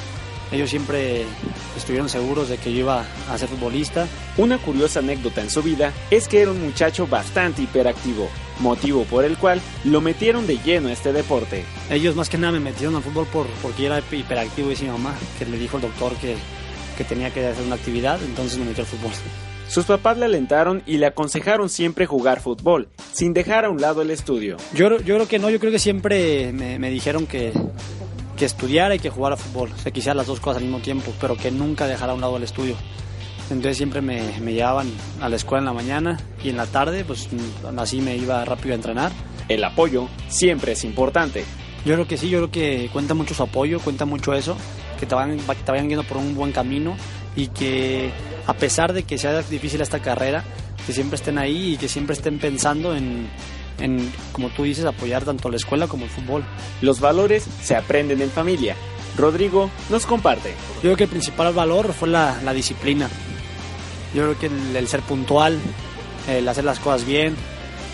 Ellos 0.51 0.69
siempre 0.69 1.25
estuvieron 1.77 2.09
seguros 2.09 2.49
de 2.49 2.57
que 2.57 2.71
yo 2.73 2.79
iba 2.79 3.05
a 3.29 3.37
ser 3.37 3.49
futbolista. 3.49 4.07
Una 4.37 4.57
curiosa 4.57 4.99
anécdota 4.99 5.41
en 5.41 5.49
su 5.49 5.61
vida 5.61 5.93
es 6.09 6.27
que 6.27 6.41
era 6.41 6.51
un 6.51 6.61
muchacho 6.61 7.05
bastante 7.05 7.61
hiperactivo, 7.61 8.29
motivo 8.59 9.03
por 9.05 9.23
el 9.23 9.37
cual 9.37 9.61
lo 9.83 10.01
metieron 10.01 10.47
de 10.47 10.57
lleno 10.57 10.89
a 10.89 10.91
este 10.91 11.13
deporte. 11.13 11.63
Ellos 11.89 12.15
más 12.15 12.29
que 12.29 12.37
nada 12.37 12.53
me 12.53 12.59
metieron 12.59 12.95
al 12.95 13.03
fútbol 13.03 13.27
por, 13.27 13.47
porque 13.61 13.83
yo 13.83 13.87
era 13.87 14.03
hiperactivo 14.11 14.71
y 14.71 14.75
mi 14.81 14.87
mamá, 14.89 15.15
que 15.37 15.45
le 15.45 15.57
dijo 15.57 15.77
el 15.77 15.83
doctor 15.83 16.13
que, 16.15 16.35
que 16.97 17.03
tenía 17.03 17.33
que 17.33 17.45
hacer 17.45 17.65
una 17.65 17.75
actividad, 17.75 18.21
entonces 18.23 18.57
me 18.57 18.65
metió 18.65 18.83
al 18.83 18.89
fútbol. 18.89 19.11
Sus 19.67 19.85
papás 19.85 20.17
le 20.17 20.25
alentaron 20.25 20.81
y 20.87 20.97
le 20.97 21.05
aconsejaron 21.05 21.69
siempre 21.69 22.07
jugar 22.07 22.41
fútbol, 22.41 22.89
sin 23.11 23.33
dejar 23.33 23.65
a 23.65 23.69
un 23.69 23.79
lado 23.79 24.01
el 24.01 24.09
estudio. 24.09 24.57
Yo, 24.73 24.97
yo 24.99 25.15
creo 25.15 25.27
que 25.27 25.37
no, 25.37 25.49
yo 25.51 25.59
creo 25.59 25.71
que 25.71 25.77
siempre 25.77 26.51
me, 26.51 26.79
me 26.79 26.89
dijeron 26.89 27.27
que, 27.27 27.53
que 28.35 28.45
estudiara 28.45 28.95
y 28.95 28.99
que 28.99 29.09
jugara 29.09 29.37
fútbol, 29.37 29.69
o 29.71 29.77
sea, 29.77 29.91
quisiera 29.91 30.15
las 30.15 30.25
dos 30.25 30.39
cosas 30.39 30.57
al 30.57 30.63
mismo 30.63 30.79
tiempo, 30.79 31.13
pero 31.21 31.37
que 31.37 31.51
nunca 31.51 31.85
dejara 31.85 32.13
a 32.13 32.15
un 32.15 32.21
lado 32.21 32.37
el 32.37 32.43
estudio. 32.43 32.75
Entonces 33.51 33.77
siempre 33.77 34.01
me, 34.01 34.39
me 34.41 34.53
llevaban 34.53 34.91
a 35.21 35.29
la 35.29 35.35
escuela 35.35 35.59
en 35.59 35.65
la 35.65 35.73
mañana 35.73 36.19
y 36.43 36.49
en 36.49 36.57
la 36.57 36.65
tarde, 36.67 37.03
pues 37.03 37.27
así 37.77 38.01
me 38.01 38.15
iba 38.15 38.43
rápido 38.45 38.73
a 38.73 38.75
entrenar. 38.75 39.11
El 39.47 39.63
apoyo 39.63 40.07
siempre 40.27 40.73
es 40.73 40.83
importante. 40.83 41.43
Yo 41.85 41.93
creo 41.93 42.07
que 42.07 42.17
sí, 42.17 42.29
yo 42.29 42.39
creo 42.39 42.51
que 42.51 42.89
cuenta 42.91 43.13
mucho 43.13 43.33
su 43.33 43.43
apoyo, 43.43 43.79
cuenta 43.79 44.05
mucho 44.05 44.33
eso, 44.33 44.55
que 44.99 45.05
te, 45.05 45.15
van, 45.15 45.37
que 45.37 45.55
te 45.55 45.71
vayan 45.71 45.87
guiando 45.87 46.07
por 46.07 46.17
un 46.17 46.35
buen 46.35 46.51
camino 46.51 46.95
y 47.35 47.47
que 47.47 48.11
a 48.45 48.53
pesar 48.53 48.93
de 48.93 49.03
que 49.03 49.17
sea 49.17 49.41
difícil 49.41 49.81
esta 49.81 49.99
carrera, 49.99 50.43
que 50.85 50.93
siempre 50.93 51.15
estén 51.15 51.37
ahí 51.37 51.73
y 51.73 51.77
que 51.77 51.87
siempre 51.87 52.13
estén 52.13 52.37
pensando 52.37 52.95
en, 52.95 53.29
en, 53.79 54.11
como 54.31 54.49
tú 54.49 54.63
dices, 54.63 54.85
apoyar 54.85 55.23
tanto 55.23 55.49
la 55.49 55.55
escuela 55.55 55.87
como 55.87 56.05
el 56.05 56.11
fútbol. 56.11 56.43
Los 56.81 56.99
valores 56.99 57.47
se 57.61 57.75
aprenden 57.75 58.21
en 58.21 58.29
familia. 58.29 58.75
Rodrigo 59.17 59.69
nos 59.89 60.05
comparte. 60.05 60.53
Yo 60.75 60.81
creo 60.81 60.97
que 60.97 61.03
el 61.05 61.09
principal 61.09 61.53
valor 61.53 61.93
fue 61.93 62.09
la, 62.09 62.41
la 62.43 62.53
disciplina. 62.53 63.09
Yo 64.13 64.23
creo 64.23 64.39
que 64.39 64.45
el, 64.47 64.75
el, 64.75 64.87
ser 64.87 65.01
puntual, 65.01 65.59
el 66.27 66.47
hacer 66.47 66.63
las 66.63 66.79
cosas 66.79 67.05
bien, 67.05 67.35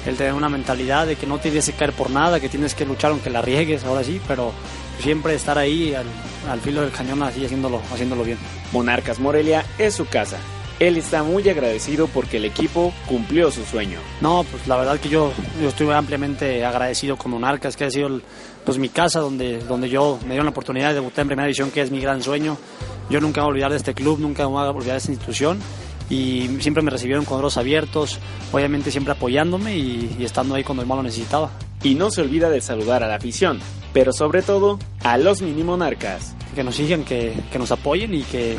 el 0.06 0.16
tener 0.16 0.34
una 0.34 0.50
mentalidad 0.50 1.08
de 1.08 1.16
que 1.16 1.26
no 1.26 1.40
tienes 1.40 1.66
que 1.66 1.74
caer 1.74 1.94
por 1.94 2.10
nada, 2.10 2.40
que 2.40 2.50
tienes 2.50 2.76
que 2.76 2.86
luchar 2.86 3.12
aunque 3.12 3.30
la 3.30 3.42
riegues, 3.42 3.84
ahora 3.84 4.04
sí, 4.04 4.22
pero 4.28 4.52
siempre 5.00 5.36
estar 5.36 5.58
ahí 5.58 5.94
al, 5.94 6.06
al 6.50 6.62
filo 6.62 6.82
del 6.82 6.92
cañón 6.92 7.24
así 7.24 7.46
haciéndolo, 7.46 7.82
haciéndolo 7.92 8.24
bien. 8.24 8.38
Monarcas 8.72 9.20
Morelia 9.20 9.66
es 9.78 9.96
su 9.96 10.06
casa. 10.06 10.38
Él 10.78 10.98
está 10.98 11.24
muy 11.24 11.48
agradecido 11.48 12.08
porque 12.08 12.36
el 12.36 12.46
equipo 12.46 12.94
cumplió 13.08 13.50
su 13.50 13.64
sueño. 13.64 13.98
No, 14.20 14.44
pues 14.44 14.68
la 14.68 14.76
verdad 14.76 15.00
que 15.00 15.08
yo, 15.08 15.32
yo 15.62 15.70
estoy 15.70 15.90
ampliamente 15.92 16.66
agradecido 16.66 17.16
con 17.16 17.32
Monarcas, 17.32 17.78
que 17.78 17.86
ha 17.86 17.90
sido 17.90 18.20
pues, 18.66 18.78
mi 18.78 18.90
casa 18.90 19.22
donde, 19.22 19.60
donde 19.60 19.88
yo 19.88 20.20
me 20.24 20.32
dieron 20.32 20.46
la 20.46 20.52
oportunidad 20.52 20.90
de 20.90 20.96
debutar 20.96 21.22
en 21.22 21.28
primera 21.30 21.48
división, 21.48 21.72
que 21.72 21.82
es 21.82 21.92
mi 21.92 22.02
gran 22.02 22.22
sueño. 22.22 22.58
Yo 23.10 23.22
nunca 23.22 23.42
voy 23.42 23.48
a 23.48 23.52
olvidar 23.52 23.72
de 23.72 23.78
este 23.78 23.94
club, 23.94 24.20
nunca 24.20 24.48
voy 24.48 24.62
a 24.62 24.70
olvidar 24.70 24.94
de 24.94 24.98
esta 24.98 25.12
institución 25.12 25.60
y 26.10 26.50
siempre 26.60 26.84
me 26.84 26.92
recibieron 26.92 27.26
con 27.26 27.40
brazos 27.40 27.58
abiertos, 27.58 28.20
obviamente 28.52 28.92
siempre 28.92 29.14
apoyándome 29.14 29.78
y, 29.78 30.16
y 30.20 30.26
estando 30.26 30.56
ahí 30.56 30.64
cuando 30.64 30.84
el 30.84 30.88
malo 30.88 31.04
necesitaba. 31.04 31.52
Y 31.84 31.96
no 31.96 32.12
se 32.12 32.22
olvida 32.22 32.50
de 32.50 32.62
saludar 32.62 33.04
a 33.04 33.08
la 33.08 33.16
afición, 33.16 33.60
pero 33.94 34.14
sobre 34.14 34.42
todo 34.42 34.80
a 35.04 35.18
los 35.18 35.42
mini 35.42 35.64
monarcas. 35.64 36.36
Que 36.54 36.64
nos 36.64 36.76
sigan, 36.76 37.04
que, 37.04 37.34
que 37.52 37.60
nos 37.60 37.72
apoyen 37.72 38.14
y 38.14 38.24
que 38.24 38.56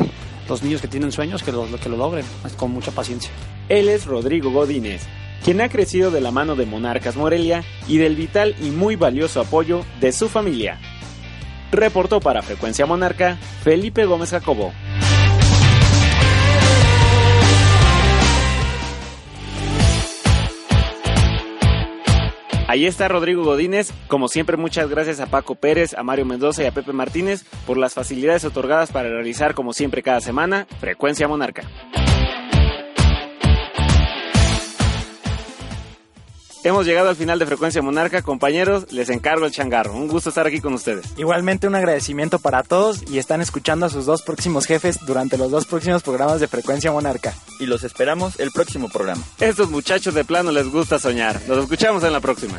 los 0.48 0.62
niños 0.62 0.80
que 0.80 0.88
tienen 0.88 1.12
sueños 1.12 1.42
que 1.42 1.52
lo, 1.52 1.66
que 1.78 1.88
lo 1.88 1.96
logren 1.96 2.24
con 2.56 2.70
mucha 2.70 2.90
paciencia. 2.90 3.30
Él 3.68 3.88
es 3.88 4.06
Rodrigo 4.06 4.50
Godínez, 4.50 5.02
quien 5.44 5.60
ha 5.60 5.68
crecido 5.68 6.10
de 6.10 6.20
la 6.20 6.30
mano 6.30 6.56
de 6.56 6.66
Monarcas 6.66 7.16
Morelia 7.16 7.64
y 7.88 7.98
del 7.98 8.16
vital 8.16 8.54
y 8.60 8.70
muy 8.70 8.96
valioso 8.96 9.40
apoyo 9.40 9.84
de 10.00 10.12
su 10.12 10.28
familia. 10.28 10.78
Reportó 11.72 12.20
para 12.20 12.42
Frecuencia 12.42 12.86
Monarca 12.86 13.38
Felipe 13.62 14.04
Gómez 14.04 14.30
Jacobo. 14.30 14.72
Ahí 22.68 22.86
está 22.86 23.08
Rodrigo 23.08 23.44
Godínez. 23.44 23.92
Como 24.08 24.28
siempre, 24.28 24.56
muchas 24.56 24.88
gracias 24.90 25.20
a 25.20 25.26
Paco 25.26 25.54
Pérez, 25.54 25.94
a 25.94 26.02
Mario 26.02 26.26
Mendoza 26.26 26.62
y 26.62 26.66
a 26.66 26.72
Pepe 26.72 26.92
Martínez 26.92 27.44
por 27.66 27.76
las 27.76 27.94
facilidades 27.94 28.44
otorgadas 28.44 28.90
para 28.90 29.08
realizar, 29.08 29.54
como 29.54 29.72
siempre, 29.72 30.02
cada 30.02 30.20
semana, 30.20 30.66
Frecuencia 30.80 31.28
Monarca. 31.28 31.62
Hemos 36.66 36.84
llegado 36.84 37.08
al 37.08 37.14
final 37.14 37.38
de 37.38 37.46
Frecuencia 37.46 37.80
Monarca. 37.80 38.22
Compañeros, 38.22 38.90
les 38.90 39.08
encargo 39.08 39.46
el 39.46 39.52
changarro. 39.52 39.94
Un 39.94 40.08
gusto 40.08 40.30
estar 40.30 40.48
aquí 40.48 40.60
con 40.60 40.74
ustedes. 40.74 41.06
Igualmente 41.16 41.68
un 41.68 41.76
agradecimiento 41.76 42.40
para 42.40 42.64
todos 42.64 43.04
y 43.08 43.18
están 43.18 43.40
escuchando 43.40 43.86
a 43.86 43.88
sus 43.88 44.04
dos 44.04 44.22
próximos 44.22 44.66
jefes 44.66 44.98
durante 45.06 45.38
los 45.38 45.52
dos 45.52 45.64
próximos 45.64 46.02
programas 46.02 46.40
de 46.40 46.48
Frecuencia 46.48 46.90
Monarca. 46.90 47.32
Y 47.60 47.66
los 47.66 47.84
esperamos 47.84 48.40
el 48.40 48.50
próximo 48.50 48.88
programa. 48.88 49.22
Estos 49.38 49.70
muchachos 49.70 50.12
de 50.14 50.24
plano 50.24 50.50
les 50.50 50.68
gusta 50.68 50.98
soñar. 50.98 51.40
Nos 51.46 51.58
escuchamos 51.58 52.02
en 52.02 52.12
la 52.12 52.18
próxima. 52.18 52.58